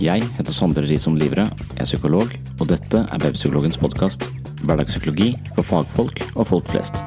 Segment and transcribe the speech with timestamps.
[0.00, 1.42] Jeg heter Sondre Risom Livre,
[1.76, 4.22] er psykolog, og dette er Webpsykologens podkast.
[4.64, 7.02] Hverdagspsykologi for fagfolk og folk flest.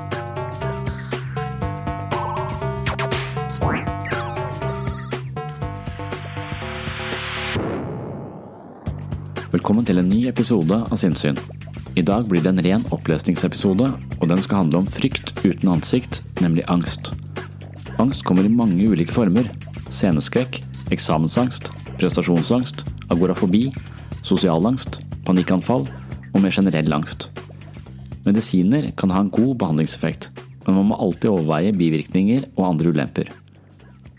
[9.50, 11.42] Velkommen til en ny episode av Sinnsyn.
[11.98, 13.90] I dag blir det en ren opplesningsepisode,
[14.22, 17.16] og den skal handle om frykt uten ansikt, nemlig angst.
[17.98, 19.50] Angst kommer i mange ulike former.
[19.90, 20.62] Sceneskrekk,
[20.94, 22.84] eksamensangst, prestasjonsangst,
[23.14, 23.68] agorafobi,
[24.26, 25.88] sosialangst, panikkanfall
[26.34, 27.30] og mer generell angst.
[28.24, 30.30] Medisiner kan ha en god behandlingseffekt,
[30.66, 33.32] men man må alltid overveie bivirkninger og andre ulemper.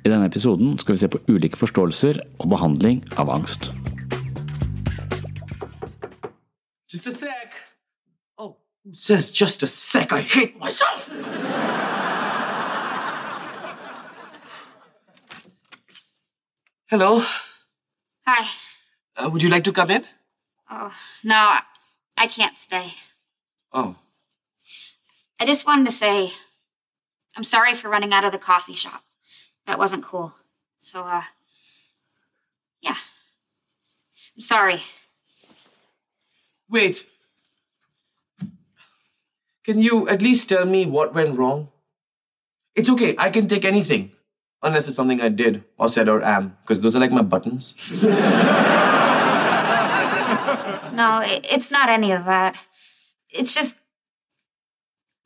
[0.04, 3.70] I denne episoden skal vi se på ulike forståelser og behandling av angst.
[6.92, 7.56] Just a sec.
[8.38, 8.56] Oh,
[8.92, 10.12] says just a sec?
[10.12, 11.08] I hate myself.
[16.90, 17.22] Hello.
[18.26, 18.48] Hi.
[19.16, 20.04] Uh, would you like to come in?
[20.70, 20.92] Oh,
[21.22, 21.62] no, I,
[22.16, 22.92] I can't stay.
[23.72, 23.96] Oh,
[25.38, 26.32] I just wanted to say
[27.36, 29.02] I'm sorry for running out of the coffee shop.
[29.66, 30.32] That wasn't cool.
[30.78, 31.22] So, uh,
[32.80, 32.96] yeah.
[34.36, 34.80] I'm sorry.
[36.68, 37.06] wait.
[39.64, 41.68] Can you at least tell me what went wrong?
[42.74, 43.14] It's okay.
[43.18, 44.12] I can take anything,
[44.64, 47.74] unless it's something I did or said or am, because those are like my buttons.
[50.94, 52.66] No, it, it's not any of that.
[53.28, 53.76] It's just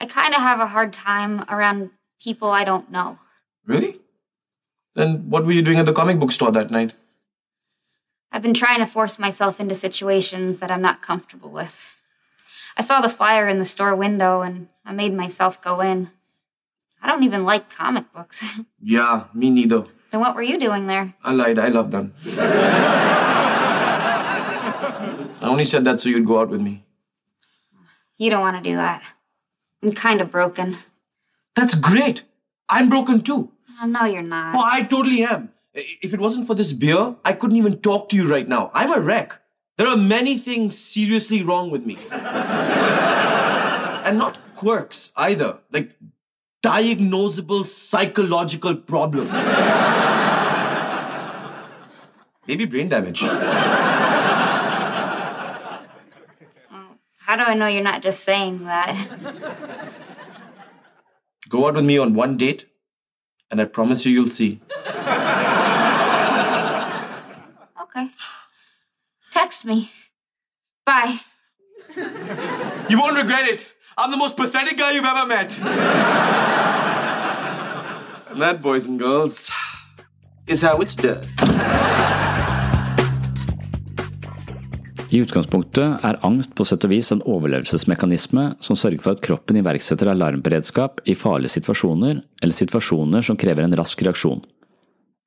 [0.00, 1.90] I kind of have a hard time around
[2.20, 3.18] people I don't know.
[3.66, 4.00] Really?
[4.94, 6.94] Then what were you doing at the comic book store that night?
[8.32, 11.94] I've been trying to force myself into situations that I'm not comfortable with.
[12.76, 16.10] I saw the flyer in the store window and I made myself go in.
[17.02, 18.44] I don't even like comic books.
[18.80, 19.84] Yeah, me neither.
[20.12, 21.12] then what were you doing there?
[21.22, 21.58] I lied.
[21.58, 22.14] I love them.
[25.40, 26.84] I only said that so you'd go out with me.
[28.18, 29.02] You don't want to do that.
[29.82, 30.76] I'm kind of broken.
[31.54, 32.22] That's great.
[32.68, 33.50] I'm broken too.
[33.80, 34.54] Oh, no, you're not.
[34.54, 35.50] Oh, I totally am.
[35.74, 38.70] If it wasn't for this beer, I couldn't even talk to you right now.
[38.74, 39.40] I'm a wreck.
[39.76, 41.98] There are many things seriously wrong with me.
[42.10, 42.18] and
[44.18, 45.94] not quirks either, like
[46.62, 49.30] diagnosable psychological problems.
[52.46, 53.20] Maybe brain damage.
[57.20, 58.96] How do I know you're not just saying that?
[61.48, 62.66] Go out with me on one date,
[63.50, 64.60] and I promise you, you'll see.
[67.82, 68.10] Okay.
[69.30, 69.90] Text me.
[70.86, 71.20] Bye.
[72.88, 73.72] You won't regret it.
[74.00, 75.58] I'm the most pathetic guy you've ever met.
[78.30, 79.50] and that, boys and girls,
[80.46, 81.18] is how it's done.
[85.10, 89.58] I utgangspunktet er angst på sett og vis en overlevelsesmekanisme som sørger for at kroppen
[89.58, 94.44] iverksetter alarmberedskap i farlige situasjoner eller situasjoner som krever en rask reaksjon.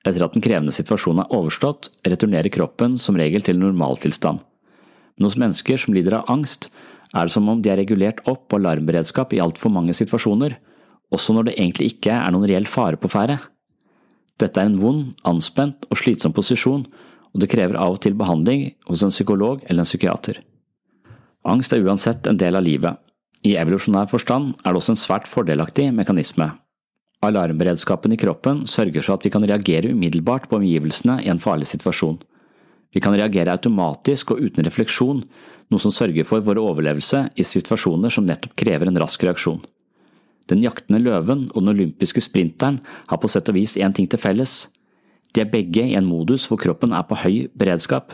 [0.07, 4.39] Etter at den krevende situasjonen er overstått, returnerer kroppen som regel til normaltilstand.
[5.17, 6.71] men hos mennesker som lider av angst,
[7.11, 10.55] er det som om de er regulert opp på alarmberedskap i altfor mange situasjoner,
[11.11, 13.37] også når det egentlig ikke er noen reell fare på ferde.
[14.39, 16.85] Dette er en vond, anspent og slitsom posisjon,
[17.31, 20.41] og det krever av og til behandling hos en psykolog eller en psykiater.
[21.47, 22.99] Angst er uansett en del av livet.
[23.47, 26.51] I evolusjonær forstand er det også en svært fordelaktig mekanisme.
[27.25, 31.67] Alarmberedskapen i kroppen sørger for at vi kan reagere umiddelbart på omgivelsene i en farlig
[31.69, 32.19] situasjon.
[32.91, 35.21] Vi kan reagere automatisk og uten refleksjon,
[35.71, 39.61] noe som sørger for vår overlevelse i situasjoner som nettopp krever en rask reaksjon.
[40.51, 44.19] Den jaktende løven og den olympiske sprinteren har på sett og vis én ting til
[44.19, 44.65] felles.
[45.31, 48.11] De er begge i en modus hvor kroppen er på høy beredskap.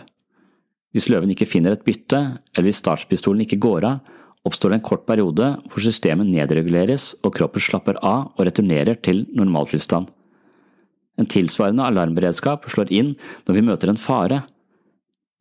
[0.93, 2.19] Hvis løven ikke finner et bytte,
[2.53, 4.13] eller hvis startpistolen ikke går av,
[4.47, 9.25] oppstår det en kort periode hvor systemet nedreguleres og kroppen slapper av og returnerer til
[9.35, 10.07] normaltilstand.
[11.17, 13.15] En tilsvarende alarmberedskap slår inn
[13.47, 14.43] når vi møter en fare,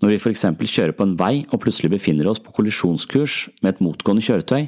[0.02, 3.74] når vi for eksempel kjører på en vei og plutselig befinner oss på kollisjonskurs med
[3.74, 4.66] et motgående kjøretøy,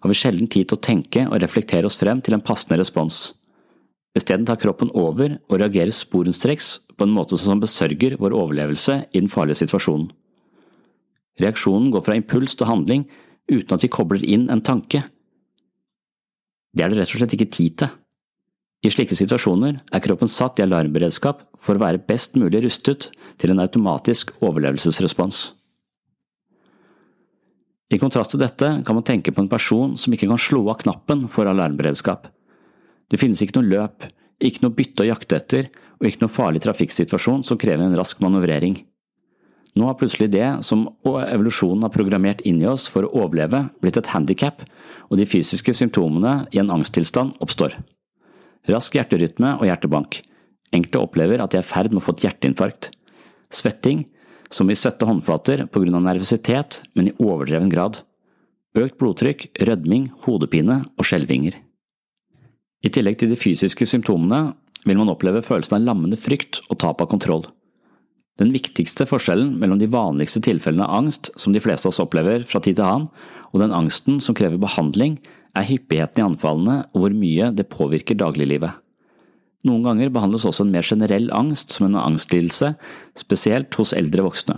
[0.00, 3.34] har vi sjelden tid til å tenke og reflektere oss frem til en passende respons.
[4.16, 9.20] Isteden tar kroppen over og reagerer sporenstreks på en måte som besørger vår overlevelse i
[9.20, 10.08] den farlige situasjonen.
[11.40, 13.06] Reaksjonen går fra impuls til handling
[13.50, 15.04] uten at vi kobler inn en tanke.
[16.74, 17.92] Det er det rett og slett ikke tid til.
[18.80, 23.52] I slike situasjoner er kroppen satt i alarmberedskap for å være best mulig rustet til
[23.52, 25.40] en automatisk overlevelsesrespons.
[27.90, 30.78] I kontrast til dette kan man tenke på en person som ikke kan slå av
[30.84, 32.28] knappen for alarmberedskap.
[33.10, 34.06] Det finnes ikke noe løp,
[34.38, 38.22] ikke noe bytte å jakte etter og ikke noe farlig trafikksituasjon som krever en rask
[38.22, 38.78] manøvrering.
[39.74, 43.98] Nå har plutselig det som evolusjonen har programmert inn i oss for å overleve, blitt
[43.98, 44.62] et handikap,
[45.10, 47.76] og de fysiske symptomene i en angsttilstand oppstår
[48.68, 50.20] rask hjerterytme og hjertebank.
[50.74, 52.90] Enkelte opplever at de er i ferd med å få et hjerteinfarkt.
[53.50, 54.04] Svetting,
[54.50, 58.02] som i svette håndflater av nervøsitet, men i overdreven grad.
[58.78, 61.56] Økt blodtrykk, rødming, hodepine og skjelvinger.
[62.80, 64.54] I tillegg til de fysiske symptomene
[64.86, 67.44] vil man oppleve følelsen av lammende frykt og tap av kontroll.
[68.40, 72.46] Den viktigste forskjellen mellom de vanligste tilfellene av angst som de fleste av oss opplever
[72.48, 73.10] fra tid til annen,
[73.52, 75.18] og den angsten som krever behandling,
[75.58, 78.78] er hyppigheten i anfallene og hvor mye det påvirker dagliglivet.
[79.68, 82.72] Noen ganger behandles også en mer generell angst som en angstlidelse,
[83.18, 84.56] spesielt hos eldre voksne.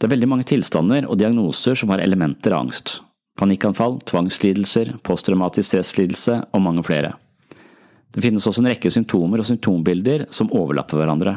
[0.00, 2.98] Det er veldig mange tilstander og diagnoser som har elementer av angst.
[3.38, 7.14] Panikkanfall, tvangslidelser, posttraumatisk stresslidelse og mange flere.
[8.10, 11.36] Det finnes også en rekke symptomer og symptombilder som overlapper hverandre.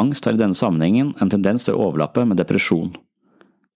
[0.00, 2.94] Angst har i denne sammenhengen en tendens til å overlappe med depresjon.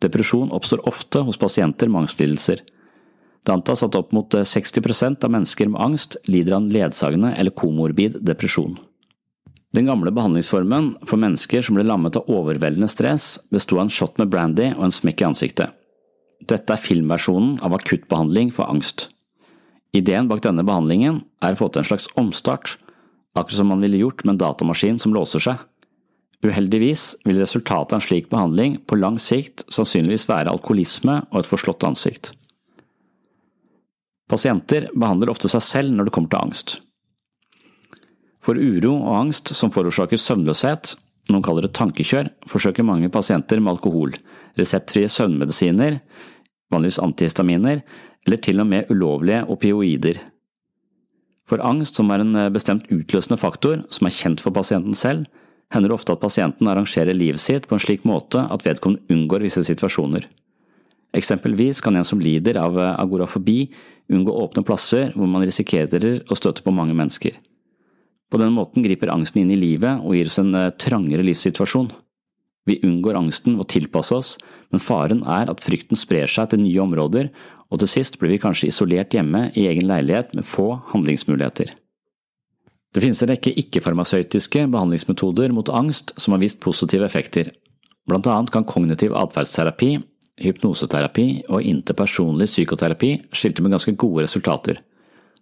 [0.00, 2.62] Depresjon oppstår ofte hos pasienter med angstlidelser.
[3.46, 7.32] Det antas at opp mot 60 eh, av mennesker med angst lider av en ledsagende
[7.34, 8.76] eller komorbid depresjon.
[9.72, 14.18] Den gamle behandlingsformen for mennesker som ble lammet av overveldende stress, besto av en shot
[14.18, 15.76] med brandy og en smekk i ansiktet.
[16.50, 19.08] Dette er filmversjonen av akuttbehandling for angst.
[19.94, 22.76] Ideen bak denne behandlingen er å få til en slags omstart,
[23.38, 25.62] akkurat som man ville gjort med en datamaskin som låser seg.
[26.42, 31.50] Uheldigvis vil resultatet av en slik behandling på lang sikt sannsynligvis være alkoholisme og et
[31.50, 32.32] forslått ansikt.
[34.30, 36.76] Pasienter behandler ofte seg selv når det kommer til angst.
[38.40, 40.94] For uro og angst som forårsaker søvnløshet,
[41.30, 44.14] noen kaller det tankekjør, forsøker mange pasienter med alkohol,
[44.58, 45.98] reseptfrie søvnmedisiner,
[46.72, 47.82] vanligvis antihistaminer,
[48.26, 50.22] eller til og med ulovlige opioider.
[51.50, 55.26] For angst, som er en bestemt utløsende faktor som er kjent for pasienten selv,
[55.74, 59.44] hender det ofte at pasienten arrangerer livet sitt på en slik måte at vedkommende unngår
[59.46, 60.26] visse situasjoner.
[61.16, 63.64] Eksempelvis kan en som lider av agorafobi
[64.10, 67.34] unngå åpne plasser hvor man risikerer å støte på mange mennesker.
[68.30, 71.90] På den måten griper angsten inn i livet og gir oss en eh, trangere livssituasjon.
[72.68, 74.34] Vi unngår angsten ved å tilpasse oss,
[74.70, 77.30] men faren er at frykten sprer seg til nye områder,
[77.70, 81.72] og til sist blir vi kanskje isolert hjemme i egen leilighet med få handlingsmuligheter.
[82.90, 87.52] Det finnes en rekke ikke-farmasøytiske behandlingsmetoder mot angst som har vist positive effekter.
[88.10, 89.92] Blant annet kan kognitiv atferdsterapi
[90.40, 94.80] hypnoseterapi og interpersonlig psykoterapi skilte med ganske gode resultater.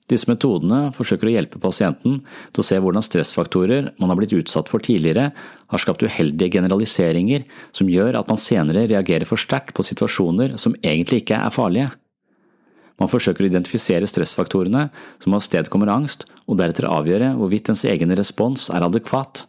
[0.09, 2.23] Disse metodene forsøker å hjelpe pasienten
[2.57, 5.31] til å se hvordan stressfaktorer man har blitt utsatt for tidligere,
[5.69, 7.45] har skapt uheldige generaliseringer
[7.77, 11.91] som gjør at man senere reagerer for sterkt på situasjoner som egentlig ikke er farlige.
[12.99, 14.89] Man forsøker å identifisere stressfaktorene
[15.23, 19.45] som avstedkommer angst, og deretter avgjøre hvorvidt ens egen respons er adekvat.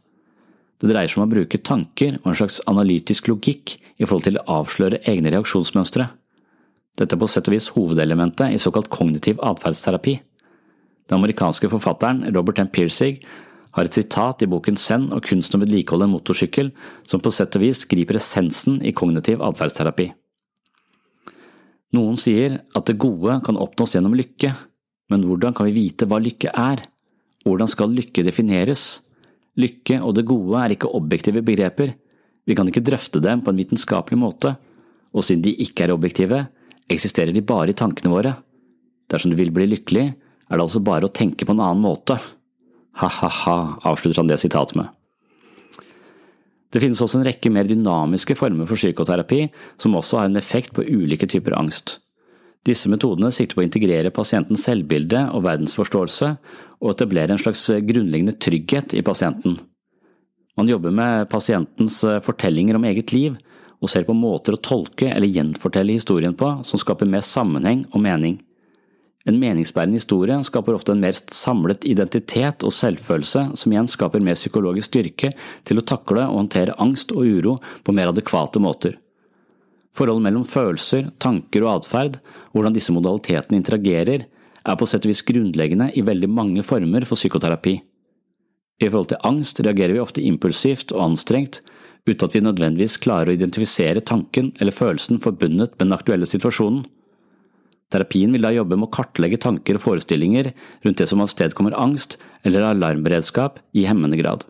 [0.80, 4.40] Det dreier seg om å bruke tanker og en slags analytisk logikk i forhold til
[4.40, 6.08] å avsløre egne reaksjonsmønstre.
[7.00, 10.16] Dette er på sett og vis hovedelementet i såkalt kognitiv atferdsterapi.
[11.10, 12.70] Den amerikanske forfatteren Robert M.
[12.72, 13.20] Piercig
[13.76, 16.72] har et sitat i boken Zen og kunsten å vedlikeholde en motorsykkel
[17.08, 20.10] som på sett og vis griper essensen i kognitiv atferdsterapi.
[21.98, 24.54] Noen sier at det gode kan oppnås gjennom lykke,
[25.10, 26.84] men hvordan kan vi vite hva lykke er?
[27.46, 29.02] Hvordan skal lykke defineres?
[29.58, 31.96] Lykke og det gode er ikke objektive begreper,
[32.48, 34.56] vi kan ikke drøfte dem på en vitenskapelig måte,
[35.14, 36.46] og siden de ikke er objektive,
[36.90, 38.36] eksisterer de bare i tankene våre.
[39.10, 40.06] Dersom du vil bli lykkelig,
[40.50, 42.18] er det altså bare å tenke på en annen måte.
[43.02, 44.90] Ha-ha-ha, avslutter han det sitatet med.
[46.70, 49.48] Det finnes også en rekke mer dynamiske former for psykoterapi
[49.82, 51.98] som også har en effekt på ulike typer angst.
[52.68, 56.34] Disse metodene sikter på å integrere pasientens selvbilde og verdensforståelse,
[56.80, 59.58] og etablere en slags grunnleggende trygghet i pasienten.
[60.60, 63.38] Man jobber med pasientens fortellinger om eget liv,
[63.80, 68.04] og ser på måter å tolke eller gjenfortelle historien på som skaper mer sammenheng og
[68.04, 68.34] mening.
[69.24, 74.36] En meningsbærende historie skaper ofte en mer samlet identitet og selvfølelse, som igjen skaper mer
[74.36, 75.32] psykologisk styrke
[75.64, 77.56] til å takle og håndtere angst og uro
[77.88, 78.98] på mer adekvate måter.
[79.96, 82.20] Forholdet mellom følelser, tanker og atferd,
[82.52, 84.28] hvordan disse modalitetene interagerer,
[84.60, 87.78] er på sett og vis grunnleggende i veldig mange former for psykoterapi.
[88.80, 91.60] I forhold til angst reagerer vi ofte impulsivt og anstrengt,
[92.08, 96.86] uten at vi nødvendigvis klarer å identifisere tanken eller følelsen forbundet med den aktuelle situasjonen.
[97.90, 100.52] Terapien vil da jobbe med å kartlegge tanker og forestillinger
[100.86, 104.46] rundt det som avstedkommer angst eller alarmberedskap i hemmende grad.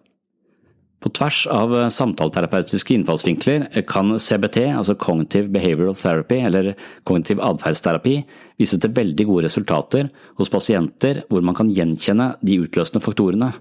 [1.00, 6.74] På tvers av samtaleterapeutiske innfallsvinkler kan CBT, altså Cognitive Behavioral Therapy eller
[7.08, 8.18] kognitiv atferdsterapi,
[8.60, 13.54] vise til veldig gode resultater hos pasienter hvor man kan gjenkjenne de utløsende faktorene.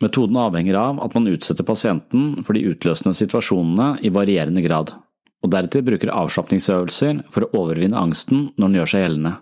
[0.00, 4.94] Metoden avhenger av at man utsetter pasienten for de utløsende situasjonene i varierende grad
[5.40, 9.34] og deretter bruker avslapningsøvelser for å overvinne angsten når den gjør seg gjeldende.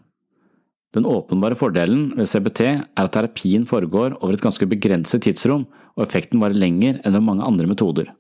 [0.97, 5.67] Den åpenbare fordelen ved CBT er at terapien foregår over et ganske begrenset tidsrom,
[5.99, 8.13] og effekten varer lenger enn ved mange andre metoder.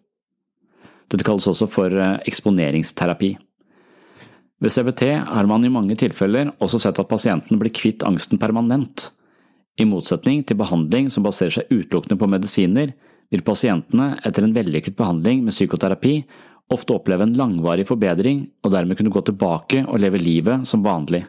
[1.09, 3.31] Dette kalles også for eh, eksponeringsterapi.
[4.59, 9.13] Ved CBT har man i mange tilfeller også sett at pasienten blir kvitt angsten permanent.
[9.79, 12.93] I motsetning til behandling som baserer seg utelukkende på medisiner,
[13.31, 16.23] vil pasientene etter en vellykket behandling med psykoterapi
[16.73, 21.25] ofte oppleve en langvarig forbedring og dermed kunne gå tilbake og leve livet som vanlig.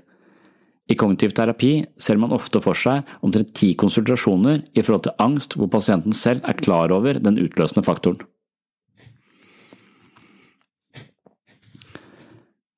[0.89, 5.53] I kognitiv terapi ser man ofte for seg omtrent ti konsultasjoner i forhold til angst
[5.55, 8.23] hvor pasienten selv er klar over den utløsende faktoren.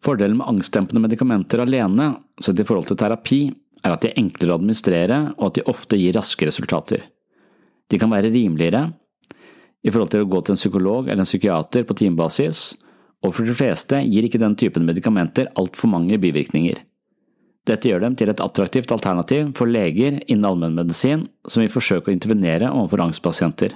[0.02, 3.42] Fordelen med angstdempende medikamenter alene, sett i forhold til terapi,
[3.82, 7.04] er at de er enklere å administrere og at de ofte gir raske resultater.
[7.90, 8.88] De kan være rimeligere,
[9.82, 12.72] i forhold til å gå til en psykolog eller en psykiater på timebasis,
[13.22, 16.82] og for de fleste gir ikke den typen medikamenter altfor mange bivirkninger.
[17.70, 22.16] Dette gjør dem til et attraktivt alternativ for leger innen allmennmedisin som vil forsøke å
[22.16, 23.76] intervenere overfor angstpasienter.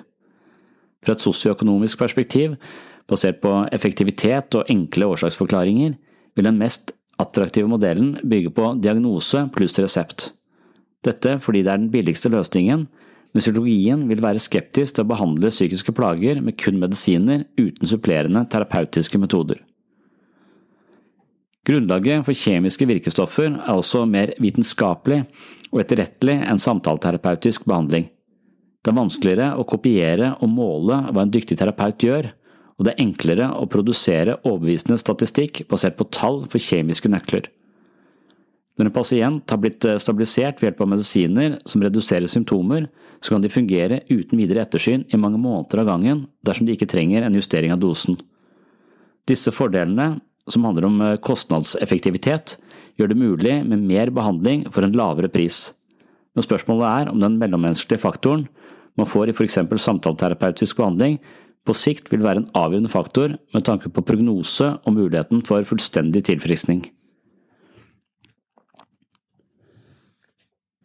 [1.05, 2.55] Fra et sosioøkonomisk perspektiv,
[3.05, 5.93] basert på effektivitet og enkle årsaksforklaringer,
[6.35, 10.29] vil den mest attraktive modellen bygge på diagnose pluss resept.
[11.05, 12.87] Dette fordi det er den billigste løsningen,
[13.35, 18.45] men psykologien vil være skeptisk til å behandle psykiske plager med kun medisiner uten supplerende
[18.51, 19.59] terapeutiske metoder.
[21.65, 25.23] Grunnlaget for kjemiske virkestoffer er også mer vitenskapelig
[25.71, 28.05] og etterrettelig enn samtaleterapeutisk behandling.
[28.85, 32.29] Det er vanskeligere å kopiere og måle hva en dyktig terapeut gjør,
[32.75, 37.47] og det er enklere å produsere overbevisende statistikk basert på tall for kjemiske nøkler.
[38.75, 42.89] Når en pasient har blitt eh, stabilisert ved hjelp av medisiner som reduserer symptomer,
[43.23, 46.89] så kan de fungere uten videre ettersyn i mange måneder av gangen dersom de ikke
[46.91, 48.19] trenger en justering av dosen.
[49.29, 50.17] Disse fordelene,
[50.51, 52.57] som handler om eh, kostnadseffektivitet,
[52.99, 55.69] gjør det mulig med mer behandling for en lavere pris.
[56.35, 58.45] Men spørsmålet er om den mellommenneskelige faktoren
[58.99, 61.17] man får i eksempel samtaleterapeutisk behandling,
[61.65, 66.25] på sikt vil være en avgjørende faktor med tanke på prognose og muligheten for fullstendig
[66.29, 66.83] tilfriskning.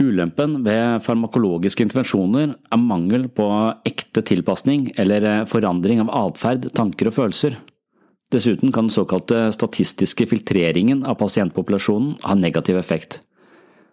[0.00, 3.46] Ulempen ved farmakologiske intervensjoner er mangel på
[3.84, 7.58] ekte tilpasning eller forandring av atferd, tanker og følelser.
[8.32, 13.18] Dessuten kan den såkalte statistiske filtreringen av pasientpopulasjonen ha negativ effekt.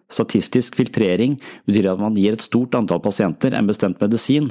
[0.08, 1.36] Statistisk filtrering
[1.68, 4.48] betyr at man gir et stort antall pasienter en bestemt medisin,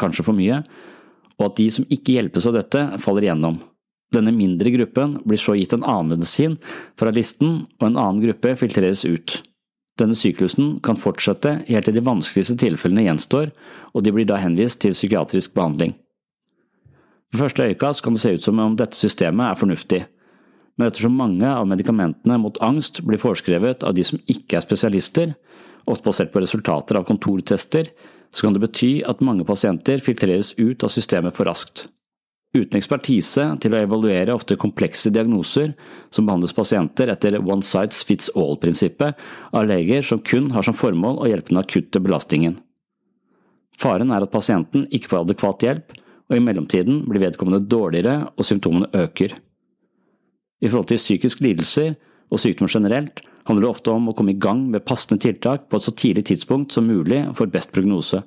[0.00, 0.60] kanskje for mye,
[1.40, 3.58] og at de som ikke hjelpes av dette, faller igjennom.
[4.12, 6.58] Denne mindre gruppen blir så gitt en annen medisin
[6.98, 9.38] fra listen, og en annen gruppe filtreres ut.
[10.00, 13.52] Denne syklusen kan fortsette helt til de vanskeligste tilfellene gjenstår,
[13.94, 15.94] og de blir da henvist til psykiatrisk behandling.
[17.30, 20.00] Ved første øyekast kan det se ut som om dette systemet er fornuftig,
[20.78, 25.34] men ettersom mange av medikamentene mot angst blir foreskrevet av de som ikke er spesialister,
[25.86, 27.92] ofte basert på resultater av kontortester,
[28.30, 31.88] så kan det bety at mange pasienter filtreres ut av systemet for raskt.
[32.50, 35.70] Uten ekspertise til å evaluere ofte komplekse diagnoser
[36.10, 39.20] som behandles pasienter etter one size fits all-prinsippet
[39.54, 42.56] av leger som kun har som formål å hjelpe den akutte belastningen.
[43.78, 45.94] Faren er at pasienten ikke får adekvat hjelp,
[46.30, 49.32] og i mellomtiden blir vedkommende dårligere og symptomene øker.
[50.60, 51.94] I forhold til psykiske lidelser
[52.30, 55.78] og sykdom generelt handler det ofte om å komme i gang med passende tiltak på
[55.78, 58.22] et så tidlig tidspunkt som mulig for best prognose.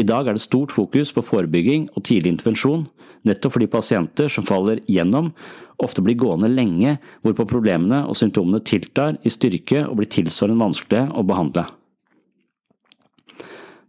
[0.00, 2.86] I dag er det stort fokus på forebygging og tidlig intervensjon,
[3.28, 5.32] nettopp fordi pasienter som faller gjennom,
[5.80, 11.06] ofte blir gående lenge, hvorpå problemene og symptomene tiltar i styrke og blir tilsvarende vanskelige
[11.14, 11.66] å behandle.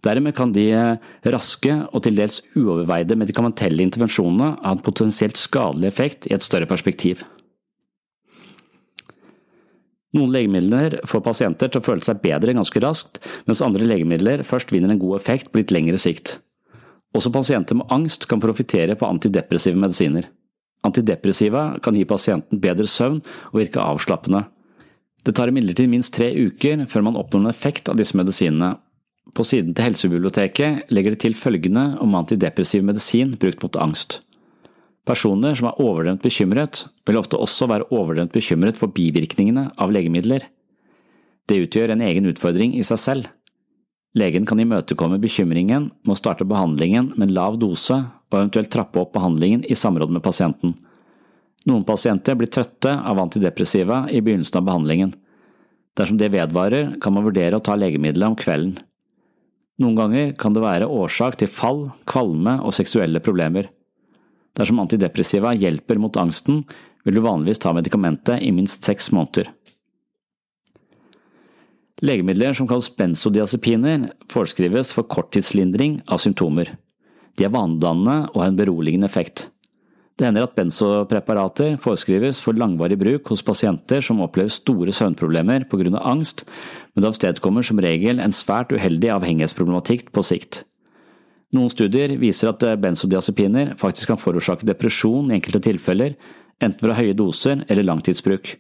[0.02, 0.66] Dermed kan de
[1.30, 6.70] raske og til dels uoverveide medikamentelle intervensjonene ha en potensielt skadelig effekt i et større
[6.70, 7.22] perspektiv.
[10.18, 14.74] Noen legemidler får pasienter til å føle seg bedre ganske raskt, mens andre legemidler først
[14.74, 16.40] vinner en god effekt på litt lengre sikt.
[17.16, 20.28] Også pasienter med angst kan profitere på antidepressive medisiner.
[20.88, 24.46] Antidepressiva kan gi pasienten bedre søvn og virke avslappende.
[25.22, 28.74] Det tar imidlertid minst tre uker før man oppnår en effekt av disse medisinene.
[29.38, 34.20] På siden til Helsebiblioteket legger de til følgende om antidepressiv medisin brukt mot angst.
[35.12, 40.46] Personer som er overdrevent bekymret, vil ofte også være overdrevent bekymret for bivirkningene av legemidler.
[41.52, 43.32] Det utgjør en egen utfordring i seg selv.
[44.16, 49.02] Legen kan imøtekomme bekymringen med å starte behandlingen med en lav dose og eventuelt trappe
[49.02, 50.78] opp behandlingen i samråd med pasienten.
[51.68, 55.12] Noen pasienter blir trøtte av antidepressiva i begynnelsen av behandlingen.
[56.00, 58.80] Dersom det vedvarer, kan man vurdere å ta legemiddelet om kvelden.
[59.82, 63.68] Noen ganger kan det være årsak til fall, kvalme og seksuelle problemer.
[64.58, 66.64] Dersom antidepressiva hjelper mot angsten,
[67.06, 69.50] vil du vanligvis ta medikamentet i minst seks måneder.
[72.02, 76.74] Legemidler som kalles benzodiazepiner, foreskrives for korttidslindring av symptomer.
[77.38, 79.52] De er vanedannende og har en beroligende effekt.
[80.18, 86.02] Det hender at benzopreparater foreskrives for langvarig bruk hos pasienter som opplever store søvnproblemer av
[86.02, 86.44] angst,
[86.94, 90.64] men det avstedkommer som regel en svært uheldig avhengighetsproblematikk på sikt.
[91.52, 96.16] Noen studier viser at eh, benzodiazepiner faktisk kan forårsake depresjon i enkelte tilfeller,
[96.64, 98.54] enten fra høye doser eller langtidsbruk.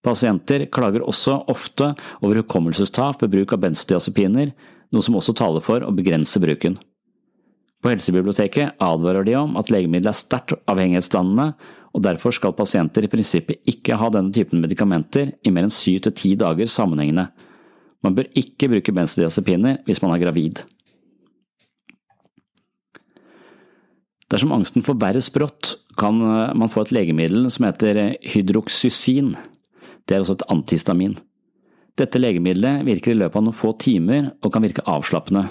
[0.00, 1.90] Pasienter klager også ofte
[2.22, 4.54] over hukommelsestap ved bruk av benzodiazepiner,
[4.90, 6.78] noe som også taler for å begrense bruken.
[7.80, 11.52] På Helsebiblioteket advarer de om at legemiddelet er sterkt avhengighetsdannende,
[11.90, 16.04] og derfor skal pasienter i prinsippet ikke ha denne typen medikamenter i mer enn syv
[16.06, 17.28] til ti dager sammenhengende.
[18.04, 20.62] Man bør ikke bruke benzodiazepiner hvis man er gravid.
[24.30, 29.34] Dersom angsten forverres brått, kan eh, man få et legemiddel som heter hydroksysin.
[30.06, 31.16] Det er også et antihistamin.
[31.98, 35.48] Dette legemiddelet virker i løpet av noen få timer og kan virke avslappende.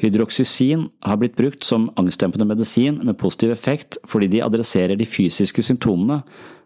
[0.00, 5.62] Hydroksysin har blitt brukt som angstdempende medisin med positiv effekt fordi de adresserer de fysiske
[5.66, 6.22] symptomene,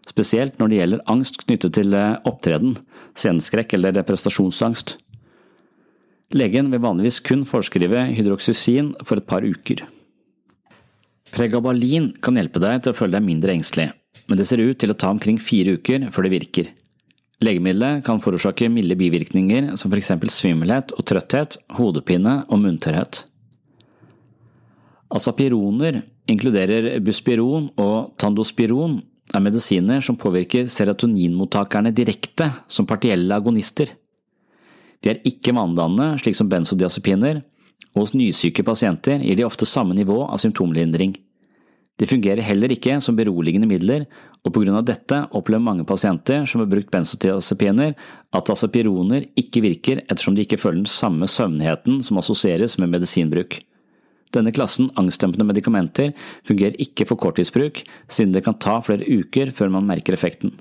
[0.07, 2.77] spesielt når det gjelder angst knyttet til eh, opptreden,
[3.17, 4.95] sceneskrekk eller prestasjonsangst.
[6.37, 9.85] Legen vil vanligvis kun foreskrive hydroksysin for et par uker.
[11.33, 13.89] Pregabalin kan hjelpe deg til å føle deg mindre engstelig,
[14.27, 16.69] men det ser ut til å ta omkring fire uker før det virker.
[17.43, 23.25] Legemiddelet kan forårsake milde bivirkninger som eksempel svimmelhet og trøtthet, hodepine og munntørrhet.
[25.13, 28.97] Asapironer inkluderer buspiron og tandospiron,
[29.35, 33.91] er medisiner som påvirker serotoninmottakerne direkte som partielle agonister.
[35.03, 37.41] De er ikke vanedannende, slik som benzodiazepiner,
[37.97, 41.15] og hos nysyke pasienter gir de ofte samme nivå av symptomlindring.
[41.97, 44.05] De fungerer heller ikke som beroligende midler,
[44.45, 47.95] og på grunn av dette opplever mange pasienter som har brukt benzodiazepiner
[48.37, 53.57] at acepironer ikke virker ettersom de ikke føler den samme søvnigheten som assosieres med medisinbruk.
[54.35, 56.13] Denne klassen angstdempende medikamenter
[56.45, 57.81] fungerer ikke for korttidsbruk,
[58.11, 60.53] siden det kan ta flere uker før man merker effekten.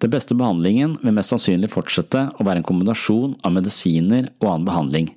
[0.00, 4.70] Den beste behandlingen vil mest sannsynlig fortsette å være en kombinasjon av medisiner og annen
[4.70, 5.10] behandling.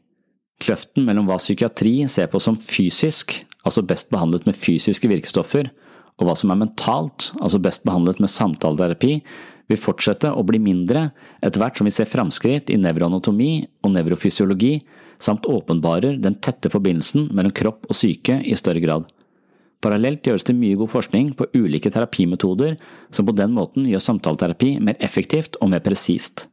[0.64, 3.36] Kløften mellom hva psykiatri ser på som fysisk,
[3.68, 5.68] altså best behandlet med fysiske virkestoffer,
[6.22, 9.18] og hva som er mentalt, altså best behandlet med samtaleterapi,
[9.72, 11.08] vil fortsette å bli mindre
[11.44, 13.52] etter hvert som vi ser framskritt i nevroanatomi
[13.84, 14.78] og nevrofysiologi,
[15.24, 19.08] samt åpenbarer den tette forbindelsen mellom kropp og syke i større grad.
[19.84, 22.78] Parallelt gjøres det mye god forskning på ulike terapimetoder
[23.12, 26.48] som på den måten gjør samtaleterapi mer effektivt og mer presist.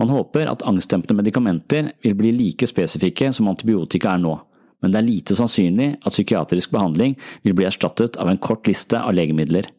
[0.00, 4.34] Man håper at angstdempende medikamenter vil bli like spesifikke som antibiotika er nå,
[4.82, 9.00] men det er lite sannsynlig at psykiatrisk behandling vil bli erstattet av en kort liste
[9.00, 9.70] av legemidler.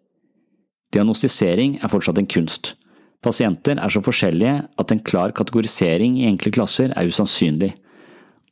[0.95, 2.73] Diagnostisering er fortsatt en kunst.
[3.21, 7.73] Pasienter er så forskjellige at en klar kategorisering i enkle klasser er usannsynlig.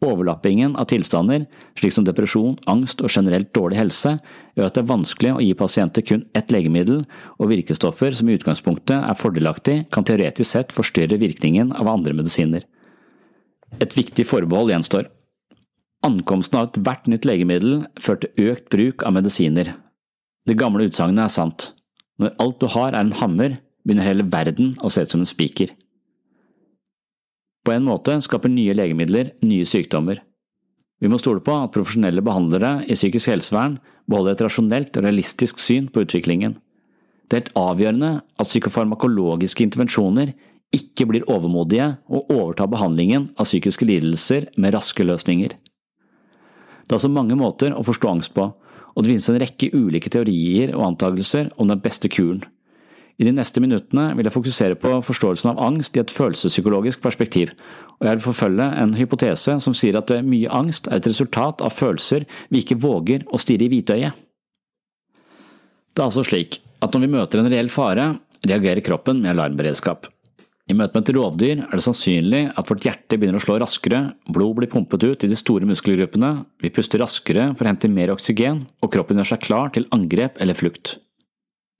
[0.04, 1.46] Overlappingen av tilstander,
[1.80, 4.18] slik som depresjon, angst og generelt dårlig helse,
[4.58, 7.06] gjør at det er vanskelig å gi pasienter kun ett legemiddel,
[7.40, 12.68] og virkestoffer som i utgangspunktet er fordelaktig, kan teoretisk sett forstyrre virkningen av andre medisiner.
[13.80, 15.08] Et viktig forbehold gjenstår.
[16.06, 19.74] Ankomsten av ethvert nytt legemiddel fører til økt bruk av medisiner.
[20.46, 21.72] Det gamle utsagnet er sant.
[22.22, 25.30] Når alt du har er en hammer, begynner hele verden å se ut som en
[25.30, 25.72] spiker.
[27.66, 30.22] På en måte skaper nye legemidler nye sykdommer.
[31.02, 35.60] Vi må stole på at profesjonelle behandlere i psykisk helsevern beholder et rasjonelt og realistisk
[35.60, 36.56] syn på utviklingen.
[37.26, 40.36] Det er helt avgjørende at psykofarmakologiske intervensjoner
[40.76, 45.56] ikke blir overmodige og overtar behandlingen av psykiske lidelser med raske løsninger.
[46.86, 48.52] Det er altså mange måter å forstå angst på,
[48.96, 52.44] og det finnes en rekke ulike teorier og antakelser om den beste kuren.
[53.16, 57.54] I de neste minuttene vil jeg fokusere på forståelsen av angst i et følelsespsykologisk perspektiv,
[58.00, 61.72] og jeg vil forfølge en hypotese som sier at mye angst er et resultat av
[61.72, 64.12] følelser vi ikke våger å stirre i hvitøyet.
[65.96, 68.10] Det er altså slik at når vi møter en reell fare,
[68.44, 70.10] reagerer kroppen med alarmberedskap.
[70.66, 74.02] I møte med et rovdyr er det sannsynlig at vårt hjerte begynner å slå raskere,
[74.28, 78.12] blod blir pumpet ut i de store muskelgruppene, vi puster raskere for å hente mer
[78.12, 80.98] oksygen, og kroppen gjør seg klar til angrep eller flukt.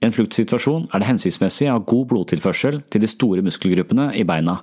[0.06, 4.22] I en fluktsituasjon er det hensiktsmessig å ha god blodtilførsel til de store muskelgruppene i
[4.28, 4.60] beina,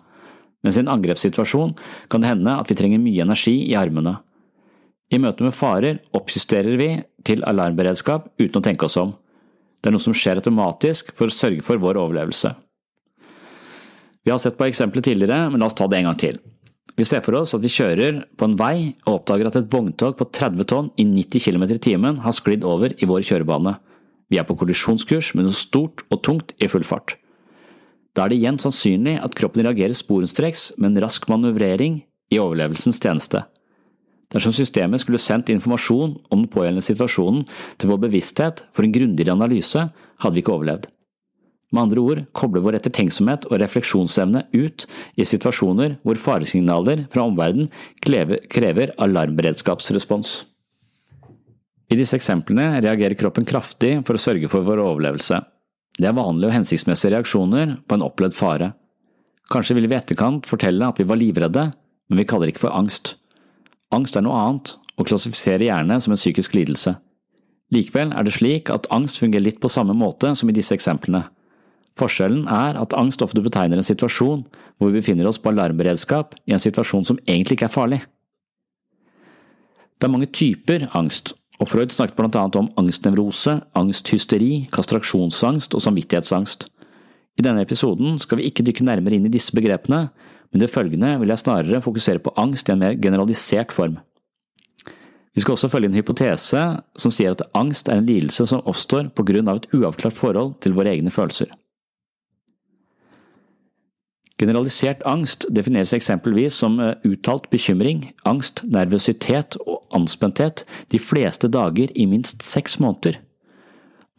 [0.63, 1.73] mens i en angrepssituasjon
[2.13, 4.21] kan det hende at vi trenger mye energi i armene.
[5.11, 6.89] I møte med farer oppjusterer vi
[7.27, 9.17] til alarmberedskap uten å tenke oss om.
[9.83, 12.55] Det er noe som skjer automatisk for å sørge for vår overlevelse.
[14.23, 16.39] Vi har sett på eksempelet tidligere, men la oss ta det en gang til.
[16.95, 20.15] Vi ser for oss at vi kjører på en vei og oppdager at et vogntog
[20.21, 23.81] på 30 tonn i 90 km i timen har sklidd over i vår kjørebane.
[24.33, 27.19] Vi er på kollisjonskurs med noe stort og tungt i full fart.
[28.17, 32.01] Da er det igjen sannsynlig at kroppen reagerer sporenstreks med en rask manøvrering
[32.33, 33.43] i overlevelsens tjeneste.
[34.33, 37.45] Dersom systemet skulle sendt informasjon om den pågjeldende situasjonen
[37.77, 40.89] til vår bevissthet for en grundigere analyse, hadde vi ikke overlevd.
[41.73, 47.69] Med andre ord kobler vår ettertenksomhet og refleksjonsevne ut i situasjoner hvor faresignaler fra omverdenen
[48.05, 50.35] krever alarmberedskapsrespons.
[51.93, 55.43] I disse eksemplene reagerer kroppen kraftig for å sørge for vår overlevelse.
[55.99, 58.71] Det er vanlige og hensiktsmessige reaksjoner på en opplevd fare.
[59.53, 61.67] Kanskje vil vi i etterkant fortelle at vi var livredde,
[62.09, 63.19] men vi kaller det ikke for angst.
[63.93, 66.95] Angst er noe annet, og klassifiserer gjerne som en psykisk lidelse.
[67.73, 71.27] Likevel er det slik at angst fungerer litt på samme måte som i disse eksemplene.
[72.01, 74.47] Forskjellen er at angst ofte betegner en situasjon
[74.81, 78.01] hvor vi befinner oss på alarmberedskap i en situasjon som egentlig ikke er farlig.
[80.01, 85.85] Det er mange typer angst, og Freud snakket blant annet om angstnevrose, angsthysteri, kastraksjonsangst og
[85.85, 86.67] samvittighetsangst.
[87.39, 90.09] I denne episoden skal vi ikke dykke nærmere inn i disse begrepene,
[90.53, 94.01] men det følgende vil jeg snarere fokusere på angst i en mer generalisert form.
[95.33, 96.63] Vi skal også følge en hypotese
[97.01, 100.59] som sier at angst er en lidelse som oppstår på grunn av et uavklart forhold
[100.61, 101.49] til våre egne følelser.
[104.41, 111.93] Generalisert angst defineres eksempelvis som eh, uttalt bekymring, angst, nervøsitet og anspenthet de fleste dager
[111.95, 113.21] i minst seks måneder.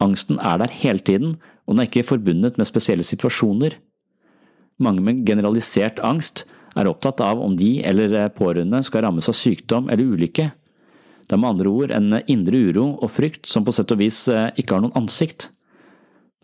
[0.02, 3.78] Angsten er der hele tiden, og den er ikke forbundet med spesielle situasjoner.
[4.78, 9.38] Mange med generalisert angst er opptatt av om de eller eh, pårørende skal rammes av
[9.38, 10.50] sykdom eller ulykke.
[11.24, 14.26] Det er med andre ord en indre uro og frykt som på sett og vis
[14.28, 15.50] eh, ikke har noen ansikt.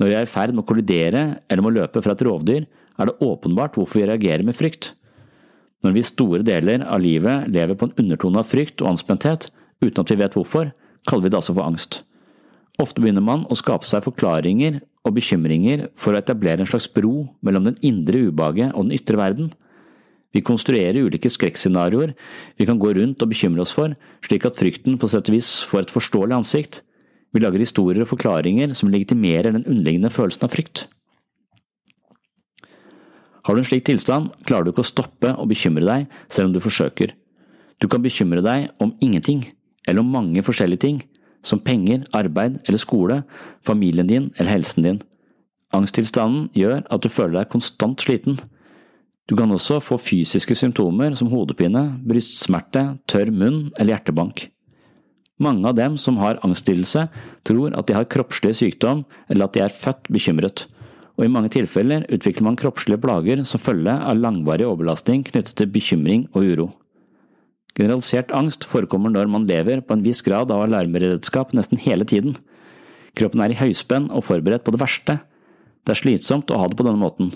[0.01, 2.65] Når de er i ferd med å kollidere eller må løpe fra et rovdyr,
[3.01, 4.93] er det åpenbart hvorfor vi reagerer med frykt.
[5.81, 9.49] Når vi store deler av livet lever på en undertone av frykt og anspenthet
[9.81, 10.73] uten at vi vet hvorfor,
[11.09, 12.03] kaller vi det altså for angst.
[12.81, 17.31] Ofte begynner man å skape seg forklaringer og bekymringer for å etablere en slags bro
[17.45, 19.51] mellom den indre ubehaget og den ytre verden.
[20.31, 22.13] Vi konstruerer ulike skrekkscenarioer
[22.61, 25.51] vi kan gå rundt og bekymre oss for, slik at frykten på sett og vis
[25.67, 26.83] får et forståelig ansikt.
[27.35, 30.87] Vi lager historier og forklaringer som legitimerer den underliggende følelsen av frykt.
[33.51, 36.53] Har du en slik tilstand, klarer du ikke å stoppe å bekymre deg selv om
[36.55, 37.17] du forsøker.
[37.83, 39.41] Du kan bekymre deg om ingenting,
[39.91, 41.01] eller om mange forskjellige ting,
[41.43, 43.17] som penger, arbeid eller skole,
[43.67, 45.03] familien din eller helsen din.
[45.75, 48.39] Angsttilstanden gjør at du føler deg konstant sliten.
[49.27, 54.47] Du kan også få fysiske symptomer som hodepine, brystsmerte, tørr munn eller hjertebank.
[55.43, 57.09] Mange av dem som har angstlidelse,
[57.43, 60.69] tror at de har kroppslig sykdom eller at de er født bekymret
[61.21, 65.69] og i mange tilfeller utvikler man kroppslige plager som følge av langvarig overbelastning knyttet til
[65.69, 66.69] bekymring og uro.
[67.77, 72.39] Generalisert angst forekommer når man lever på en viss grad av alarmberedskap nesten hele tiden.
[73.21, 75.19] Kroppen er i høyspenn og forberedt på det verste.
[75.85, 77.35] Det er slitsomt å ha det på denne måten.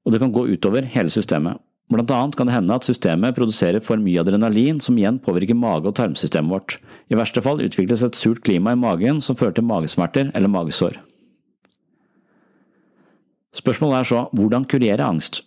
[0.00, 1.60] og det kan gå utover hele systemet.
[1.90, 5.90] Blant annet kan det hende at systemet produserer for mye adrenalin, som igjen påvirker mage-
[5.90, 6.78] og tarmsystemet vårt.
[7.10, 10.96] I verste fall utvikles et surt klima i magen som fører til magesmerter eller magesår.
[13.56, 15.42] Spørsmålet er så hvordan kurere angst?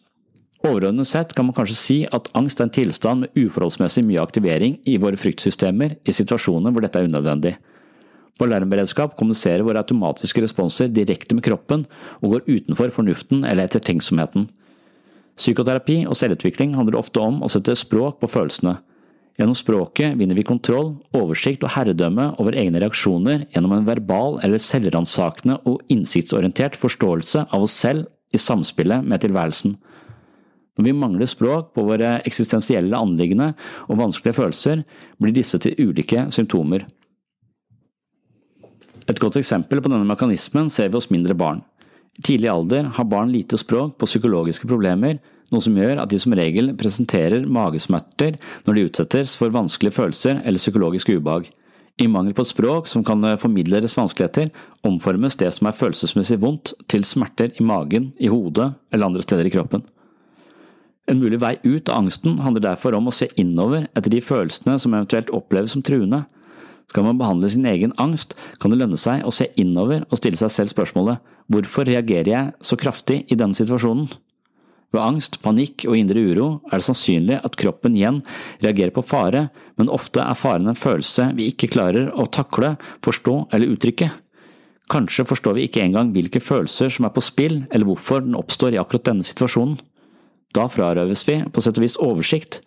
[0.64, 4.78] Overordnet sett kan man kanskje si at angst er en tilstand med uforholdsmessig mye aktivering
[4.88, 7.58] i våre fryktsystemer i situasjoner hvor dette er unødvendig.
[8.40, 11.84] På alarmberedskap kommuniserer våre automatiske responser direkte med kroppen
[12.22, 14.48] og går utenfor fornuften eller ettertenksomheten.
[15.36, 18.78] Psykoterapi og selvutvikling handler ofte om å sette språk på følelsene.
[19.34, 24.62] Gjennom språket vinner vi kontroll, oversikt og herredømme over egne reaksjoner gjennom en verbal eller
[24.62, 29.74] selvransakende og innsiktsorientert forståelse av oss selv i samspillet med tilværelsen.
[30.78, 33.52] Når vi mangler språk på våre eksistensielle anliggende
[33.88, 34.86] og vanskelige følelser,
[35.22, 36.86] blir disse til ulike symptomer.
[39.10, 41.62] Et godt eksempel på denne mekanismen ser vi hos mindre barn.
[42.18, 45.18] I tidlig alder har barn lite språk på psykologiske problemer,
[45.54, 50.42] noe som gjør at de som regel presenterer magesmerter når de utsettes for vanskelige følelser
[50.42, 51.50] eller psykologisk ubehag.
[52.02, 54.50] I mangel på et språk som kan formidle deres vanskeligheter,
[54.82, 59.46] omformes det som er følelsesmessig vondt til smerter i magen, i hodet eller andre steder
[59.46, 59.86] i kroppen.
[61.06, 64.78] En mulig vei ut av angsten handler derfor om å se innover etter de følelsene
[64.80, 66.24] som eventuelt oppleves som truende.
[66.90, 70.40] Skal man behandle sin egen angst, kan det lønne seg å se innover og stille
[70.40, 74.08] seg selv spørsmålet Hvorfor reagerer jeg så kraftig i denne situasjonen?
[74.94, 78.20] Ved angst, panikk og indre uro er det sannsynlig at kroppen igjen
[78.62, 79.48] reagerer på fare,
[79.82, 82.76] men ofte er faren en følelse vi ikke klarer å takle,
[83.06, 84.12] forstå eller uttrykke.
[84.94, 88.78] Kanskje forstår vi ikke engang hvilke følelser som er på spill, eller hvorfor den oppstår
[88.78, 89.80] i akkurat denne situasjonen.
[90.54, 92.62] Da frarøves vi på sett og vis oversikt,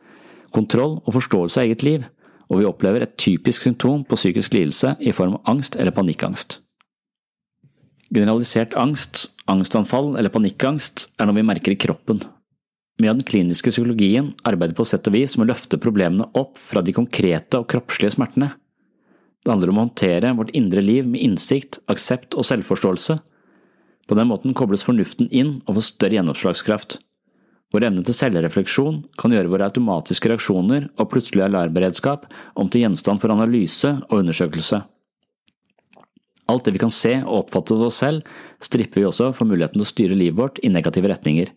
[0.50, 2.10] kontroll og forståelse av eget liv,
[2.50, 6.58] og vi opplever et typisk symptom på psykisk lidelse i form av angst eller panikkangst.
[8.14, 12.21] Generalisert angst, angstanfall eller panikkangst er noe vi merker i kroppen.
[12.97, 16.57] Mye av den kliniske psykologien arbeider på sett og vis med å løfte problemene opp
[16.57, 18.53] fra de konkrete og kroppslige smertene.
[19.45, 23.19] Det handler om å håndtere vårt indre liv med innsikt, aksept og selvforståelse.
[24.07, 26.99] På den måten kobles fornuften inn og får større gjennomslagskraft.
[27.75, 33.21] Vår evne til selvrefleksjon kan gjøre våre automatiske reaksjoner og plutselig alarmberedskap om til gjenstand
[33.21, 34.81] for analyse og undersøkelse.
[36.46, 38.26] Alt det vi kan se og oppfatte av oss selv,
[38.62, 41.50] stripper vi også for muligheten til å styre livet vårt i negative retninger.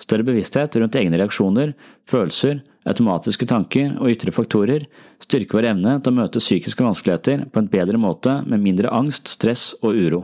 [0.00, 1.74] Større bevissthet rundt egne reaksjoner,
[2.08, 4.86] følelser, automatiske tanker og ytre faktorer
[5.20, 9.28] styrker vår evne til å møte psykiske vanskeligheter på en bedre måte med mindre angst,
[9.36, 10.22] stress og uro.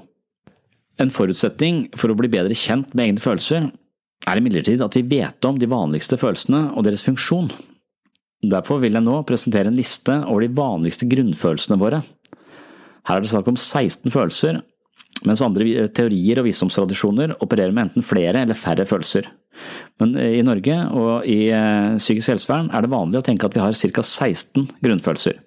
[0.97, 3.69] En forutsetning for å bli bedre kjent med egne følelser
[4.27, 7.51] er imidlertid at vi vet om de vanligste følelsene og deres funksjon.
[8.47, 12.01] Derfor vil jeg nå presentere en liste over de vanligste grunnfølelsene våre,
[13.07, 14.61] her er det snakk om 16 følelser,
[15.27, 19.29] mens andre teorier og visdomstradisjoner opererer med enten flere eller færre følelser.
[20.01, 23.63] Men i Norge og i eh, psykisk helsevern er det vanlig å tenke at vi
[23.63, 24.03] har ca.
[24.05, 25.39] 16 grunnfølelser.